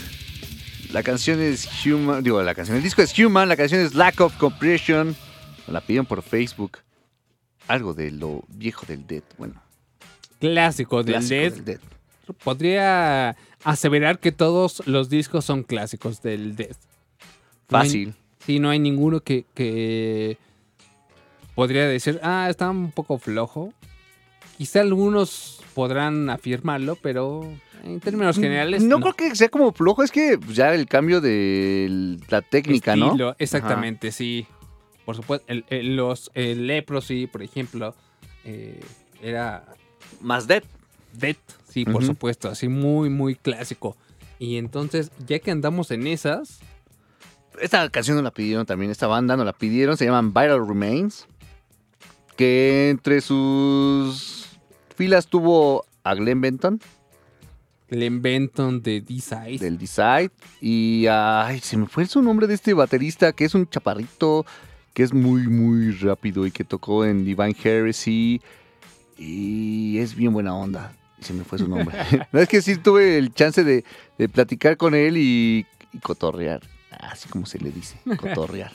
La 0.91 1.01
canción 1.01 1.39
es 1.41 1.65
Human, 1.85 2.21
digo, 2.21 2.43
la 2.43 2.53
canción, 2.53 2.75
el 2.75 2.83
disco 2.83 3.01
es 3.01 3.17
Human, 3.17 3.47
la 3.47 3.55
canción 3.55 3.79
es 3.79 3.93
Lack 3.93 4.19
of 4.19 4.35
Compression. 4.35 5.15
La 5.67 5.79
pidieron 5.79 6.05
por 6.05 6.21
Facebook. 6.21 6.79
Algo 7.69 7.93
de 7.93 8.11
lo 8.11 8.43
viejo 8.49 8.85
del 8.85 9.07
Dead. 9.07 9.23
Bueno, 9.37 9.53
Clásico 10.41 11.03
del 11.03 11.13
clásico 11.15 11.35
Dead. 11.35 11.53
del 11.53 11.63
Dead. 11.63 11.79
Podría 12.43 13.37
aseverar 13.63 14.19
que 14.19 14.33
todos 14.33 14.85
los 14.87 15.07
discos 15.07 15.45
son 15.45 15.63
clásicos 15.63 16.21
del 16.21 16.57
Dead. 16.57 16.75
No 17.69 17.77
hay- 17.77 17.85
Fácil. 17.87 18.13
Sí, 18.45 18.59
no 18.59 18.69
hay 18.69 18.79
ninguno 18.79 19.21
que, 19.21 19.45
que 19.53 20.37
podría 21.55 21.87
decir, 21.87 22.19
ah, 22.23 22.47
está 22.49 22.69
un 22.71 22.91
poco 22.91 23.19
flojo. 23.19 23.73
Quizá 24.57 24.81
algunos 24.81 25.61
podrán 25.73 26.29
afirmarlo, 26.29 26.97
pero 26.97 27.49
en 27.83 27.99
términos 27.99 28.35
generales. 28.37 28.83
No, 28.83 28.99
creo 28.99 29.13
que 29.13 29.35
sea 29.35 29.49
como 29.49 29.71
flojo, 29.73 30.03
es 30.03 30.11
que 30.11 30.37
ya 30.51 30.73
el 30.73 30.87
cambio 30.87 31.21
de 31.21 32.17
la 32.29 32.41
técnica, 32.41 32.93
Estilo, 32.93 33.15
¿no? 33.15 33.35
Exactamente, 33.39 34.11
sí. 34.11 34.45
Por 35.05 35.15
supuesto, 35.15 35.45
el, 35.47 35.63
el- 35.69 35.95
los, 35.95 36.31
el 36.33 36.67
Leprosy, 36.67 37.27
por 37.27 37.41
ejemplo, 37.43 37.95
eh, 38.45 38.79
era. 39.21 39.65
Más 40.21 40.47
Dead. 40.47 40.63
Dead, 41.13 41.35
sí, 41.69 41.85
por 41.85 42.03
supuesto, 42.03 42.49
así 42.49 42.67
muy, 42.67 43.09
muy 43.09 43.35
clásico. 43.35 43.95
Y 44.39 44.57
entonces, 44.57 45.11
ya 45.25 45.39
que 45.39 45.49
andamos 45.51 45.89
en 45.91 46.05
esas, 46.07 46.59
Esta 47.59 47.89
canción 47.89 48.17
nos 48.17 48.23
la 48.23 48.31
pidieron 48.31 48.65
también, 48.67 48.91
esta 48.91 49.07
banda 49.07 49.35
nos 49.35 49.45
la 49.45 49.53
pidieron, 49.53 49.97
se 49.97 50.05
llaman 50.05 50.33
Viral 50.33 50.67
Remains. 50.67 51.25
Que 52.35 52.89
entre 52.91 53.21
sus 53.21 54.45
filas 54.95 55.25
tuvo 55.27 55.85
a 56.03 56.13
Glenn 56.13 56.39
Benton 56.41 56.79
Glenn 57.89 58.21
Benton 58.21 58.81
de 58.81 59.01
D-Side. 59.01 59.59
del 59.59 59.77
Decide 59.77 60.31
y 60.61 61.05
ay, 61.09 61.59
se 61.59 61.77
me 61.77 61.87
fue 61.87 62.05
su 62.05 62.21
nombre 62.21 62.47
de 62.47 62.53
este 62.53 62.73
baterista 62.73 63.31
que 63.33 63.45
es 63.45 63.55
un 63.55 63.69
chaparrito 63.69 64.45
que 64.93 65.03
es 65.03 65.13
muy 65.13 65.47
muy 65.47 65.91
rápido 65.91 66.45
y 66.45 66.51
que 66.51 66.63
tocó 66.63 67.05
en 67.05 67.23
Divine 67.23 67.55
Heresy 67.63 68.41
y 69.17 69.97
es 69.99 70.15
bien 70.15 70.33
buena 70.33 70.55
onda. 70.55 70.93
Se 71.21 71.33
me 71.33 71.43
fue 71.43 71.57
su 71.57 71.67
nombre. 71.67 71.95
no 72.31 72.39
es 72.39 72.47
que 72.47 72.61
sí 72.61 72.77
tuve 72.77 73.17
el 73.17 73.33
chance 73.33 73.63
de, 73.63 73.83
de 74.17 74.29
platicar 74.29 74.77
con 74.77 74.93
él 74.93 75.17
y, 75.17 75.65
y 75.91 75.97
cotorrear, 75.99 76.61
así 76.91 77.27
como 77.27 77.45
se 77.47 77.57
le 77.59 77.71
dice, 77.71 77.97
cotorrear. 78.17 78.71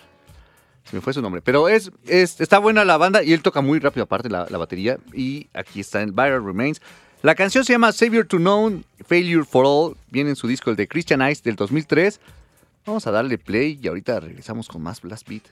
Se 0.84 0.96
me 0.96 1.00
fue 1.02 1.12
su 1.12 1.22
nombre. 1.22 1.40
Pero 1.42 1.68
es, 1.68 1.92
es- 2.06 2.40
está 2.40 2.58
buena 2.58 2.84
la 2.84 2.96
banda 2.96 3.22
y 3.22 3.32
él 3.32 3.40
toca 3.42 3.60
muy 3.60 3.78
rápido 3.78 4.02
aparte 4.04 4.28
la, 4.28 4.46
la 4.50 4.58
batería. 4.58 4.98
Y 5.12 5.46
aquí 5.54 5.78
está 5.78 6.02
el 6.02 6.10
Viral 6.10 6.44
Remains. 6.44 6.80
La 7.22 7.36
canción 7.36 7.64
se 7.64 7.72
llama 7.72 7.92
Savior 7.92 8.26
to 8.26 8.38
Known, 8.38 8.84
Failure 9.06 9.44
for 9.44 9.64
All. 9.64 9.96
Viene 10.10 10.30
en 10.30 10.36
su 10.36 10.48
disco 10.48 10.70
el 10.70 10.76
de 10.76 10.88
Christian 10.88 11.22
Ice 11.30 11.40
del 11.44 11.54
2003. 11.54 12.18
Vamos 12.84 13.06
a 13.06 13.12
darle 13.12 13.38
play 13.38 13.78
y 13.80 13.86
ahorita 13.86 14.18
regresamos 14.18 14.66
con 14.66 14.82
más 14.82 15.00
Blast 15.00 15.28
Beat. 15.28 15.44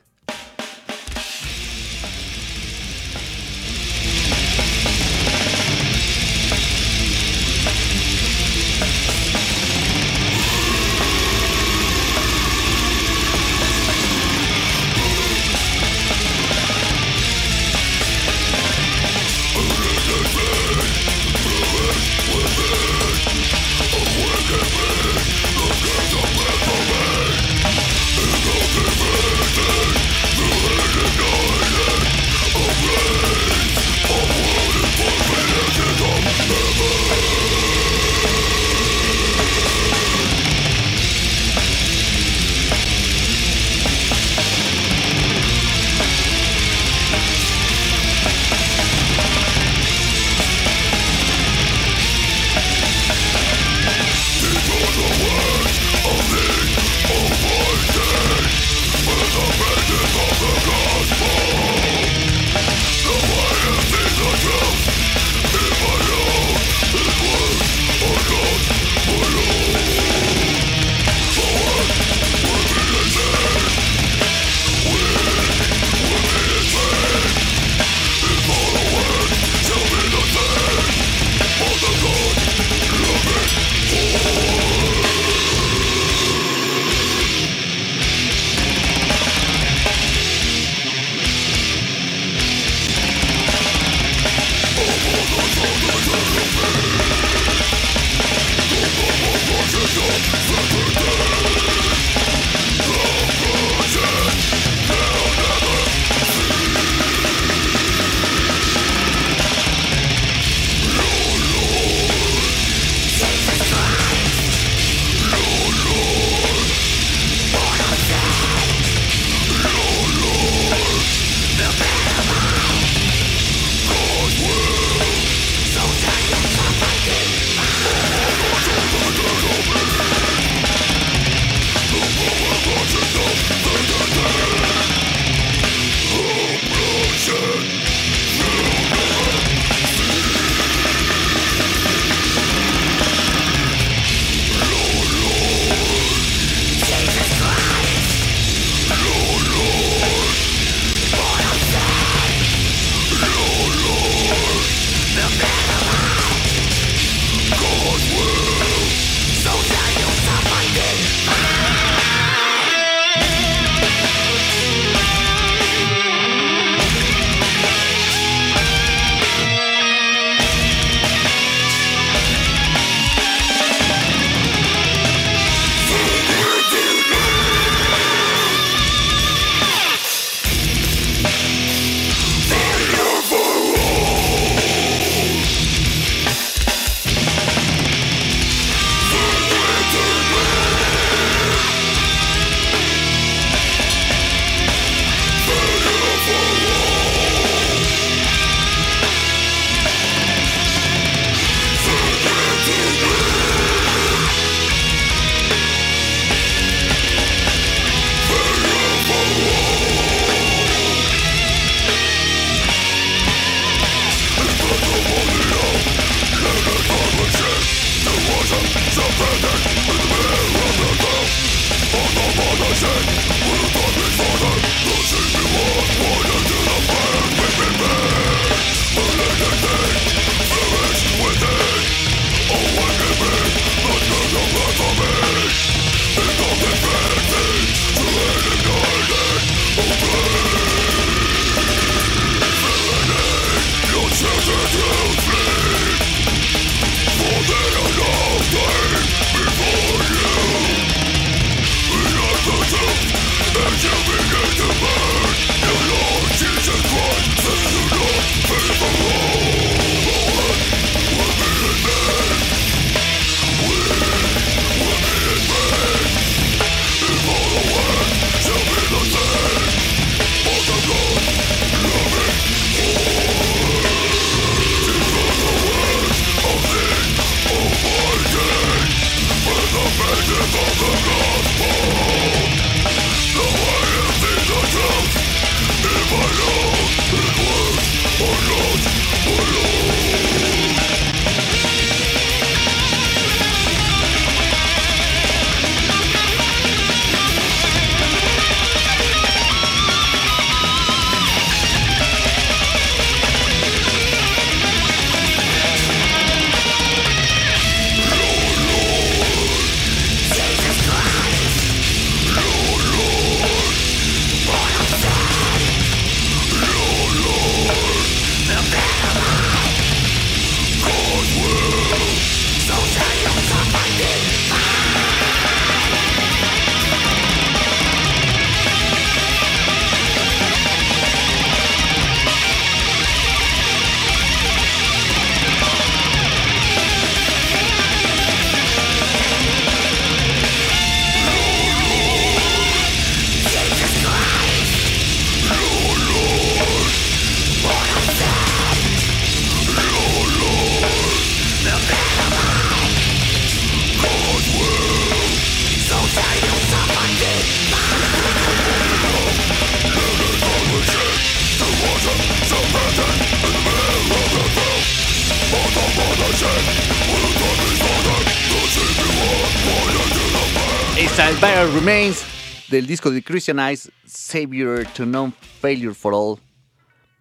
Remains 371.80 372.24
del 372.68 372.86
disco 372.86 373.10
de 373.10 373.22
Christian 373.22 373.58
Eyes, 373.58 373.90
Savior 374.04 374.84
to 374.94 375.06
Non 375.06 375.32
Failure 375.62 375.94
for 375.94 376.12
All. 376.14 376.38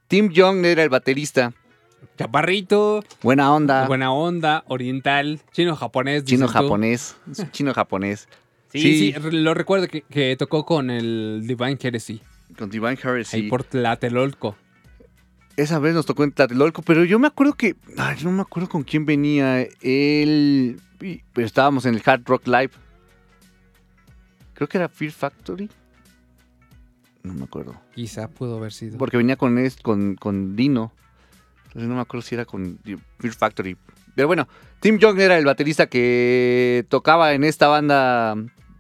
Tim 0.10 0.30
Young 0.32 0.66
era 0.66 0.84
el 0.84 0.90
baterista. 0.90 1.54
Chaparrito, 2.18 3.02
Buena 3.24 3.54
onda. 3.54 3.88
buena 3.88 4.12
onda, 4.12 4.66
oriental, 4.68 5.40
chino-japonés. 5.54 6.26
Chino-japonés. 6.26 7.16
Chino-japonés. 7.52 8.28
Sí, 8.74 9.14
Sí. 9.14 9.16
lo 9.32 9.54
recuerdo 9.54 9.88
que, 9.88 10.02
que 10.02 10.36
tocó 10.38 10.66
con 10.66 10.90
el 10.90 11.44
Divine 11.46 11.78
Heresy. 11.82 12.22
Con 12.58 12.70
Divine 12.70 12.98
Heresy. 13.02 13.38
Ahí 13.38 13.50
por 13.50 13.64
Tlatelolco. 13.64 14.58
Esa 15.56 15.80
vez 15.80 15.94
nos 15.94 16.06
tocó 16.06 16.26
en 16.26 16.34
Tlatelolco, 16.34 16.82
pero 16.82 17.06
yo 17.06 17.18
me 17.18 17.28
acuerdo 17.28 17.54
que. 17.54 17.78
Ay, 17.98 18.18
no 18.24 18.32
me 18.34 18.42
acuerdo 18.42 18.68
con 18.68 18.84
quién 18.84 19.06
venía. 19.06 19.62
Él. 19.82 20.82
Pero 21.00 21.48
estábamos 21.48 21.86
en 21.86 21.96
el 21.96 22.02
Hard 22.06 22.24
Rock 22.26 22.46
Live. 22.48 22.72
Creo 24.60 24.68
que 24.68 24.78
era 24.78 24.90
Fear 24.90 25.14
Factory. 25.14 25.70
No 27.24 27.34
me 27.34 27.46
acuerdo. 27.46 27.80
Quizá 27.96 28.28
pudo 28.28 28.58
haber 28.58 28.74
sido. 28.74 28.98
Porque 28.98 29.16
venía 29.16 29.38
con, 29.38 29.58
con, 29.82 30.16
con 30.16 30.58
Dino. 30.58 30.92
Entonces 31.68 31.88
no 31.88 31.96
me 31.96 32.02
acuerdo 32.02 32.24
si 32.28 32.36
era 32.36 32.44
con 32.44 32.78
Fear 33.20 33.34
Factory. 33.36 33.78
Pero 34.16 34.28
bueno, 34.28 34.50
Tim 34.82 34.98
Young 34.98 35.18
era 35.18 35.38
el 35.38 35.46
baterista 35.46 35.88
que 35.88 36.86
tocaba 36.90 37.32
en 37.34 37.46
esta 37.46 37.70
banda 37.70 38.36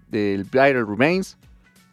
del 0.10 0.43
Viral 0.43 0.85
Remains. 0.85 1.38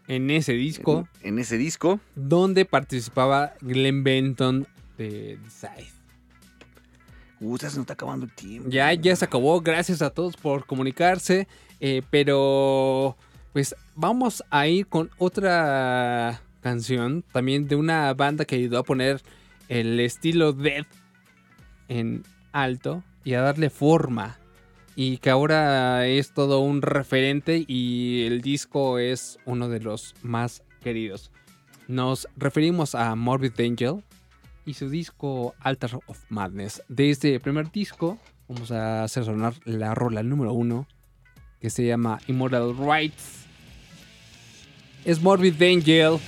En 0.09 0.31
ese 0.31 0.53
disco, 0.55 1.07
En, 1.23 1.35
en 1.35 1.39
ese 1.39 1.57
disco. 1.57 2.01
donde 2.17 2.65
participaba 2.65 3.55
Glenn 3.61 4.03
Benton 4.03 4.67
de 4.99 5.39
Side. 5.49 5.93
Uh, 7.41 7.57
se 7.59 7.67
nos 7.67 7.77
está 7.79 7.93
acabando 7.93 8.27
el 8.27 8.33
tiempo. 8.33 8.69
Ya, 8.69 8.93
ya 8.95 9.15
se 9.15 9.25
acabó. 9.27 9.61
Gracias 9.61 10.03
a 10.03 10.11
todos 10.11 10.37
por 10.37 10.67
comunicarse. 10.67 11.47
eh, 11.81 12.03
pero, 12.11 13.17
pues 13.57 13.75
vamos 13.95 14.45
a 14.51 14.67
ir 14.67 14.87
con 14.87 15.09
otra 15.17 16.43
canción. 16.61 17.25
También 17.33 17.69
de 17.69 17.75
una 17.75 18.13
banda 18.13 18.45
que 18.45 18.57
ayudó 18.57 18.81
a 18.81 18.83
poner 18.83 19.23
el 19.71 19.99
estilo 19.99 20.53
Death 20.53 20.87
en 21.89 22.23
alto 22.53 23.03
y 23.25 23.33
a 23.33 23.41
darle 23.41 23.71
forma. 23.71 24.39
Y 24.95 25.17
que 25.17 25.31
ahora 25.31 26.07
es 26.07 26.35
todo 26.35 26.61
un 26.61 26.83
referente 26.83 27.65
y 27.67 28.27
el 28.27 28.43
disco 28.43 28.99
es 28.99 29.39
uno 29.47 29.71
de 29.71 29.81
los 29.81 30.15
más 30.21 30.63
queridos. 30.83 31.33
Nos 31.89 32.29
referimos 32.37 32.95
a 32.95 33.15
Morbid 33.15 33.59
Angel 33.59 34.05
y 34.67 34.75
su 34.75 34.91
disco 34.91 35.55
Altar 35.61 35.99
of 36.09 36.23
Madness. 36.29 36.83
De 36.91 37.09
este 37.09 37.41
primer 37.41 37.73
disco 37.73 38.19
vamos 38.49 38.71
a 38.71 39.03
hacer 39.03 39.25
sonar 39.25 39.55
la 39.65 39.95
rola 39.95 40.23
número 40.23 40.53
uno 40.53 40.87
que 41.59 41.71
se 41.71 41.87
llama 41.87 42.21
Immortal 42.27 42.77
Rights. 42.77 43.46
Morbid 45.23 45.63
Angel. 45.63 46.21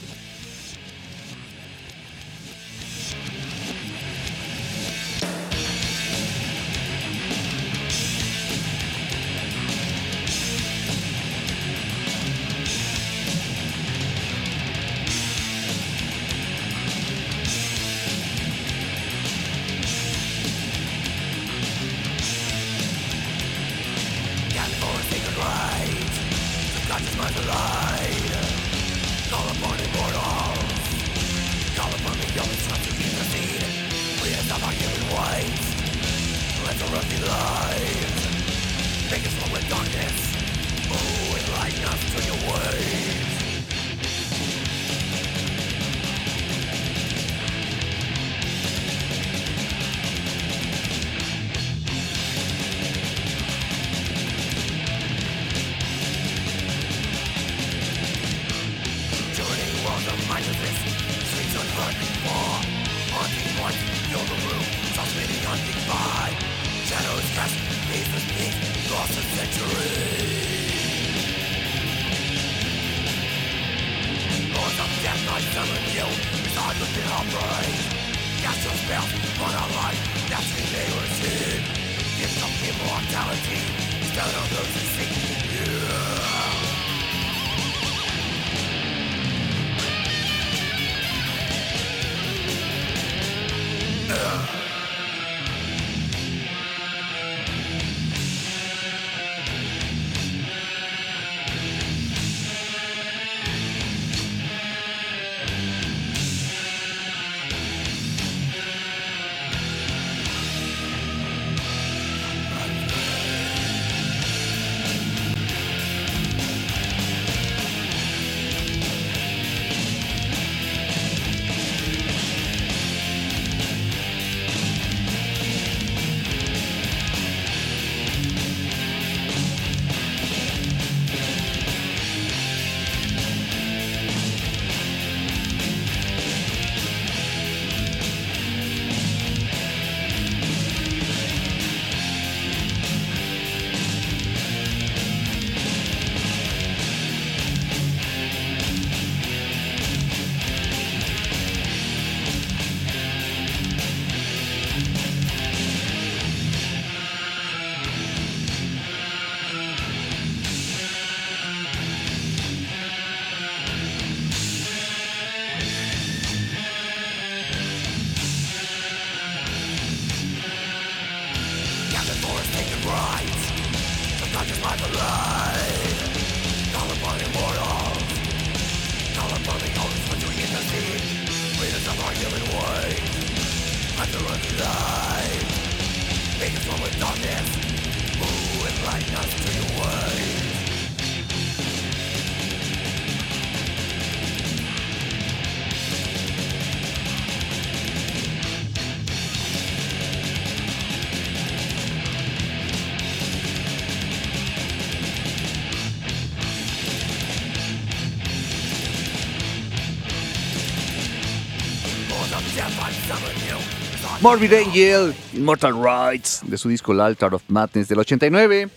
Morbid 214.21 214.53
Angel, 214.53 215.15
Immortal 215.33 215.75
Rights, 215.81 216.41
de 216.45 216.59
su 216.59 216.69
disco 216.69 216.93
Altar 216.93 217.35
of 217.35 217.43
Madness 217.47 217.87
del 217.87 218.01
89. 218.01 218.69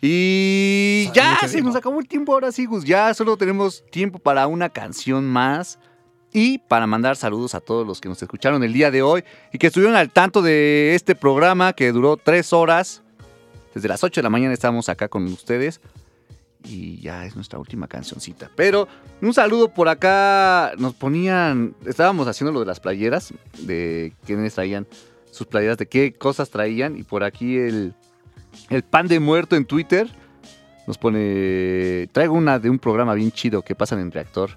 Y 0.00 1.04
Ay, 1.08 1.12
ya 1.12 1.38
se 1.46 1.60
nos 1.60 1.76
acabó 1.76 2.00
el 2.00 2.08
tiempo 2.08 2.32
ahora 2.32 2.50
sí, 2.50 2.64
Gus. 2.64 2.84
Ya 2.84 3.12
solo 3.12 3.36
tenemos 3.36 3.84
tiempo 3.90 4.18
para 4.18 4.46
una 4.46 4.70
canción 4.70 5.26
más. 5.26 5.78
Y 6.32 6.58
para 6.58 6.86
mandar 6.86 7.16
saludos 7.16 7.54
a 7.54 7.60
todos 7.60 7.86
los 7.86 8.00
que 8.00 8.08
nos 8.08 8.22
escucharon 8.22 8.62
el 8.62 8.72
día 8.72 8.90
de 8.90 9.02
hoy 9.02 9.22
y 9.52 9.58
que 9.58 9.66
estuvieron 9.66 9.96
al 9.96 10.10
tanto 10.10 10.40
de 10.40 10.94
este 10.94 11.14
programa 11.14 11.74
que 11.74 11.92
duró 11.92 12.16
tres 12.16 12.54
horas. 12.54 13.02
Desde 13.74 13.88
las 13.88 14.02
8 14.02 14.20
de 14.20 14.22
la 14.22 14.30
mañana 14.30 14.54
estamos 14.54 14.88
acá 14.88 15.08
con 15.08 15.26
ustedes. 15.26 15.80
Y 16.64 17.00
ya 17.00 17.24
es 17.24 17.34
nuestra 17.36 17.58
última 17.58 17.88
cancioncita. 17.88 18.50
Pero 18.54 18.86
un 19.22 19.32
saludo 19.32 19.68
por 19.68 19.88
acá. 19.88 20.72
Nos 20.78 20.94
ponían. 20.94 21.74
Estábamos 21.86 22.28
haciendo 22.28 22.52
lo 22.52 22.60
de 22.60 22.66
las 22.66 22.80
playeras. 22.80 23.32
De 23.58 24.12
quienes 24.26 24.54
traían 24.54 24.86
sus 25.30 25.46
playeras. 25.46 25.78
De 25.78 25.86
qué 25.86 26.12
cosas 26.12 26.50
traían. 26.50 26.98
Y 26.98 27.02
por 27.02 27.24
aquí 27.24 27.56
el, 27.56 27.94
el 28.68 28.82
pan 28.82 29.08
de 29.08 29.20
muerto 29.20 29.56
en 29.56 29.64
Twitter. 29.64 30.08
Nos 30.86 30.98
pone. 30.98 32.08
Traigo 32.12 32.34
una 32.34 32.58
de 32.58 32.68
un 32.68 32.78
programa 32.78 33.14
bien 33.14 33.32
chido 33.32 33.62
que 33.62 33.74
pasan 33.74 34.00
en 34.00 34.12
Reactor. 34.12 34.50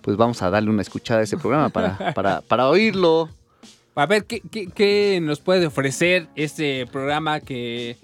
Pues 0.00 0.16
vamos 0.16 0.42
a 0.42 0.50
darle 0.50 0.70
una 0.70 0.82
escuchada 0.82 1.20
a 1.20 1.22
ese 1.24 1.36
programa 1.36 1.68
para, 1.68 2.12
para, 2.14 2.40
para 2.40 2.68
oírlo. 2.68 3.28
A 3.94 4.06
ver, 4.06 4.24
¿qué, 4.24 4.40
qué, 4.50 4.68
qué 4.68 5.20
nos 5.22 5.40
puede 5.40 5.66
ofrecer 5.66 6.28
este 6.34 6.86
programa 6.86 7.40
que 7.40 7.98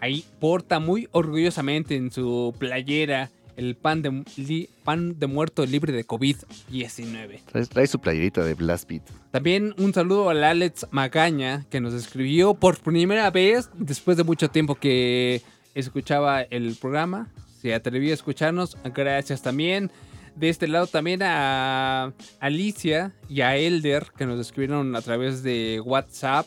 ahí 0.00 0.24
porta 0.40 0.78
muy 0.80 1.08
orgullosamente 1.12 1.96
en 1.96 2.10
su 2.10 2.54
playera 2.58 3.30
el 3.56 3.74
pan 3.76 4.00
de, 4.00 4.24
li- 4.36 4.68
pan 4.84 5.18
de 5.18 5.26
muerto 5.26 5.66
libre 5.66 5.92
de 5.92 6.06
COVID-19? 6.06 7.40
Trae, 7.46 7.66
trae 7.66 7.86
su 7.86 7.98
playerita 7.98 8.42
de 8.44 8.54
Blast 8.54 8.88
Beat. 8.88 9.02
También 9.30 9.74
un 9.78 9.92
saludo 9.92 10.30
al 10.30 10.42
Alex 10.44 10.86
Magaña 10.90 11.66
que 11.70 11.80
nos 11.80 11.92
escribió 11.94 12.54
por 12.54 12.78
primera 12.80 13.30
vez 13.30 13.68
después 13.74 14.16
de 14.16 14.24
mucho 14.24 14.48
tiempo 14.48 14.74
que 14.76 15.42
escuchaba 15.74 16.42
el 16.42 16.74
programa. 16.80 17.28
Se 17.60 17.74
atrevió 17.74 18.12
a 18.12 18.14
escucharnos. 18.14 18.76
Gracias 18.94 19.42
también. 19.42 19.90
De 20.36 20.48
este 20.48 20.66
lado 20.68 20.86
también 20.86 21.20
a 21.22 22.12
Alicia 22.38 23.12
y 23.28 23.42
a 23.42 23.56
Elder 23.56 24.06
que 24.16 24.24
nos 24.26 24.40
escribieron 24.40 24.96
a 24.96 25.02
través 25.02 25.42
de 25.42 25.80
WhatsApp. 25.84 26.46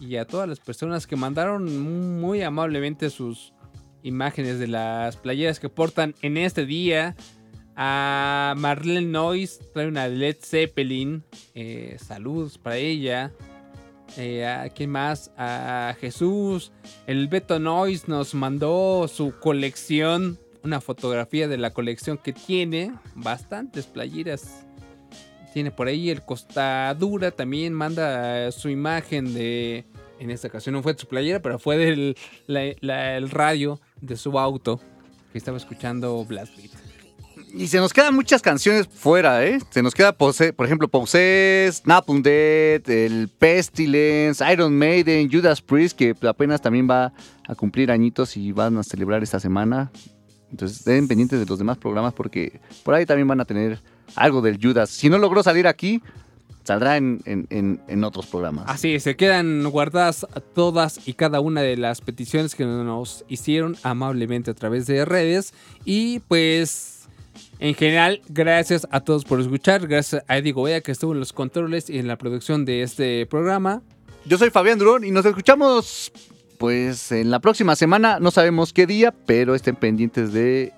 Y 0.00 0.16
a 0.16 0.26
todas 0.26 0.48
las 0.48 0.60
personas 0.60 1.06
que 1.06 1.16
mandaron 1.16 2.20
muy 2.20 2.42
amablemente 2.42 3.10
sus 3.10 3.52
imágenes 4.02 4.58
de 4.58 4.68
las 4.68 5.16
playeras 5.16 5.60
que 5.60 5.68
portan 5.68 6.14
en 6.22 6.36
este 6.36 6.66
día. 6.66 7.16
A 7.76 8.54
Marlene 8.56 9.06
Noyes 9.06 9.60
trae 9.72 9.86
una 9.86 10.08
Led 10.08 10.36
Zeppelin. 10.40 11.24
eh, 11.54 11.96
saludos 12.00 12.58
para 12.58 12.76
ella. 12.76 13.32
Eh, 14.16 14.46
¿A 14.46 14.68
quién 14.70 14.90
más? 14.90 15.30
A 15.36 15.94
Jesús. 16.00 16.72
El 17.06 17.28
Beto 17.28 17.58
Noyes 17.58 18.08
nos 18.08 18.34
mandó 18.34 19.06
su 19.08 19.32
colección. 19.38 20.38
Una 20.64 20.80
fotografía 20.80 21.46
de 21.46 21.58
la 21.58 21.72
colección 21.72 22.18
que 22.18 22.32
tiene. 22.32 22.92
Bastantes 23.14 23.86
playeras. 23.86 24.67
Tiene 25.58 25.72
por 25.72 25.88
ahí 25.88 26.08
el 26.08 26.22
Costadura. 26.22 27.32
También 27.32 27.74
manda 27.74 28.52
su 28.52 28.68
imagen 28.68 29.34
de. 29.34 29.84
En 30.20 30.30
esta 30.30 30.46
ocasión 30.46 30.72
no 30.74 30.84
fue 30.84 30.92
de 30.92 31.00
su 31.00 31.08
playera, 31.08 31.42
pero 31.42 31.58
fue 31.58 31.76
del 31.76 32.16
el 32.46 33.30
radio 33.30 33.80
de 34.00 34.16
su 34.16 34.38
auto. 34.38 34.78
Que 35.32 35.38
estaba 35.38 35.56
escuchando 35.56 36.24
Blast 36.24 36.56
Beat. 36.56 36.70
Y 37.52 37.66
se 37.66 37.78
nos 37.78 37.92
quedan 37.92 38.14
muchas 38.14 38.40
canciones 38.40 38.86
fuera, 38.86 39.44
¿eh? 39.44 39.58
Se 39.70 39.82
nos 39.82 39.96
queda, 39.96 40.12
Pose- 40.16 40.52
por 40.52 40.64
ejemplo, 40.64 40.86
Possessed, 40.86 41.82
Napalm 41.86 42.22
Death, 42.22 42.88
el 42.88 43.28
Pestilence, 43.28 44.44
Iron 44.52 44.78
Maiden, 44.78 45.28
Judas 45.28 45.60
Priest, 45.60 45.98
que 45.98 46.14
apenas 46.22 46.60
también 46.62 46.88
va 46.88 47.12
a 47.48 47.54
cumplir 47.56 47.90
añitos 47.90 48.36
y 48.36 48.52
van 48.52 48.78
a 48.78 48.84
celebrar 48.84 49.24
esta 49.24 49.40
semana. 49.40 49.90
Entonces, 50.52 50.78
estén 50.78 51.08
pendientes 51.08 51.40
de 51.40 51.46
los 51.46 51.58
demás 51.58 51.78
programas 51.78 52.14
porque 52.14 52.60
por 52.84 52.94
ahí 52.94 53.04
también 53.04 53.26
van 53.26 53.40
a 53.40 53.44
tener 53.44 53.80
algo 54.16 54.40
del 54.42 54.58
Judas. 54.62 54.90
Si 54.90 55.08
no 55.08 55.18
logró 55.18 55.42
salir 55.42 55.66
aquí, 55.66 56.02
saldrá 56.64 56.96
en, 56.96 57.20
en- 57.24 57.46
en- 57.50 57.80
en 57.88 58.04
otros 58.04 58.26
programas. 58.26 58.64
Así 58.68 58.94
es, 58.94 59.02
se 59.02 59.16
quedan 59.16 59.64
guardadas 59.70 60.26
todas 60.54 61.00
y 61.08 61.14
cada 61.14 61.40
una 61.40 61.62
de 61.62 61.76
las 61.76 62.00
peticiones 62.00 62.54
que 62.54 62.64
nos 62.66 63.24
hicieron 63.28 63.76
amablemente 63.82 64.50
a 64.50 64.54
través 64.54 64.86
de 64.86 65.04
redes. 65.04 65.54
Y 65.84 66.18
pues, 66.28 67.08
en 67.58 67.74
general, 67.74 68.20
gracias 68.28 68.86
a 68.90 69.00
todos 69.00 69.24
por 69.24 69.40
escuchar. 69.40 69.86
Gracias 69.86 70.22
a 70.28 70.36
Eddie 70.38 70.52
Gobea 70.52 70.80
que 70.82 70.92
estuvo 70.92 71.12
en 71.14 71.20
los 71.20 71.32
controles 71.32 71.88
y 71.88 71.98
en 71.98 72.06
la 72.06 72.16
producción 72.18 72.64
de 72.64 72.82
este 72.82 73.24
programa. 73.26 73.80
Yo 74.26 74.36
soy 74.36 74.50
Fabián 74.50 74.78
Durón 74.78 75.04
y 75.04 75.10
nos 75.10 75.24
escuchamos 75.24 76.12
pues 76.58 77.12
en 77.12 77.30
la 77.30 77.38
próxima 77.38 77.76
semana, 77.76 78.18
no 78.20 78.30
sabemos 78.32 78.72
qué 78.72 78.84
día, 78.86 79.14
pero 79.26 79.54
estén 79.54 79.76
pendientes 79.76 80.32
de 80.32 80.72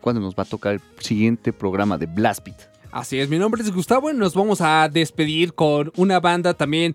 cuándo 0.00 0.20
nos 0.20 0.34
va 0.36 0.44
a 0.44 0.46
tocar 0.46 0.74
el 0.74 0.80
siguiente 1.00 1.52
programa 1.52 1.98
de 1.98 2.06
Blast 2.06 2.46
Beat. 2.46 2.73
Así 2.94 3.18
es, 3.18 3.28
mi 3.28 3.40
nombre 3.40 3.60
es 3.60 3.72
Gustavo 3.72 4.08
y 4.08 4.14
nos 4.14 4.34
vamos 4.34 4.60
a 4.60 4.88
despedir 4.88 5.52
con 5.52 5.90
una 5.96 6.20
banda 6.20 6.54
también 6.54 6.94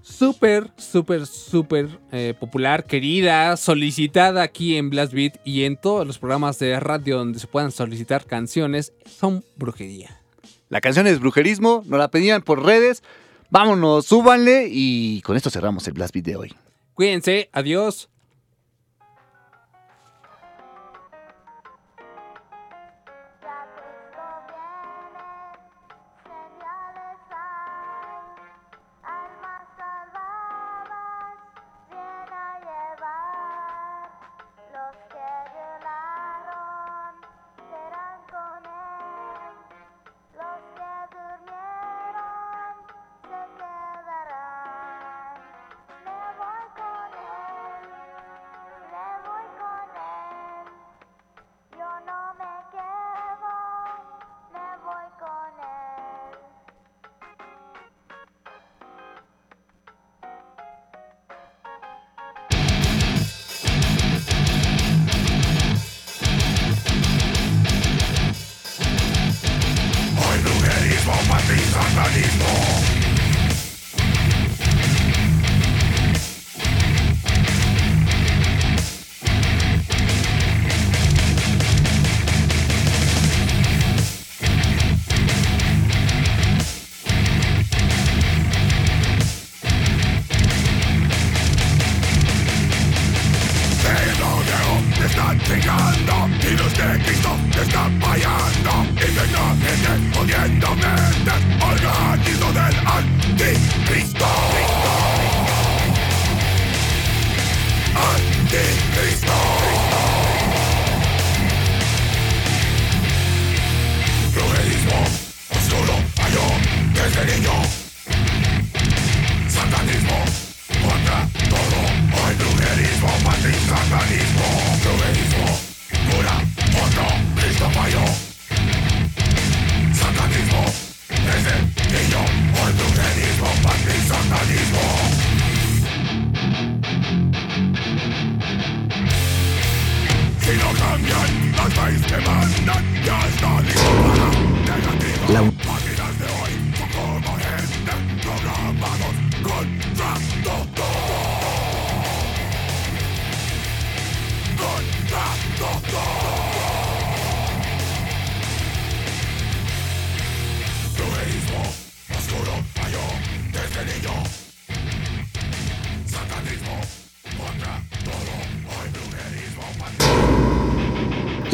súper, 0.00 0.70
súper, 0.76 1.26
súper 1.26 1.98
eh, 2.12 2.34
popular, 2.38 2.84
querida, 2.84 3.56
solicitada 3.56 4.42
aquí 4.42 4.76
en 4.76 4.90
Blast 4.90 5.12
Beat 5.12 5.40
y 5.44 5.64
en 5.64 5.76
todos 5.76 6.06
los 6.06 6.20
programas 6.20 6.60
de 6.60 6.78
radio 6.78 7.18
donde 7.18 7.40
se 7.40 7.48
puedan 7.48 7.72
solicitar 7.72 8.26
canciones, 8.26 8.92
son 9.04 9.44
brujería. 9.56 10.20
La 10.68 10.80
canción 10.80 11.08
es 11.08 11.18
Brujerismo, 11.18 11.82
nos 11.84 11.98
la 11.98 12.12
pedían 12.12 12.42
por 12.42 12.64
redes. 12.64 13.02
Vámonos, 13.50 14.06
súbanle 14.06 14.68
y 14.70 15.20
con 15.22 15.36
esto 15.36 15.50
cerramos 15.50 15.84
el 15.88 15.94
Blast 15.94 16.14
Beat 16.14 16.26
de 16.26 16.36
hoy. 16.36 16.54
Cuídense, 16.94 17.50
adiós. 17.52 18.11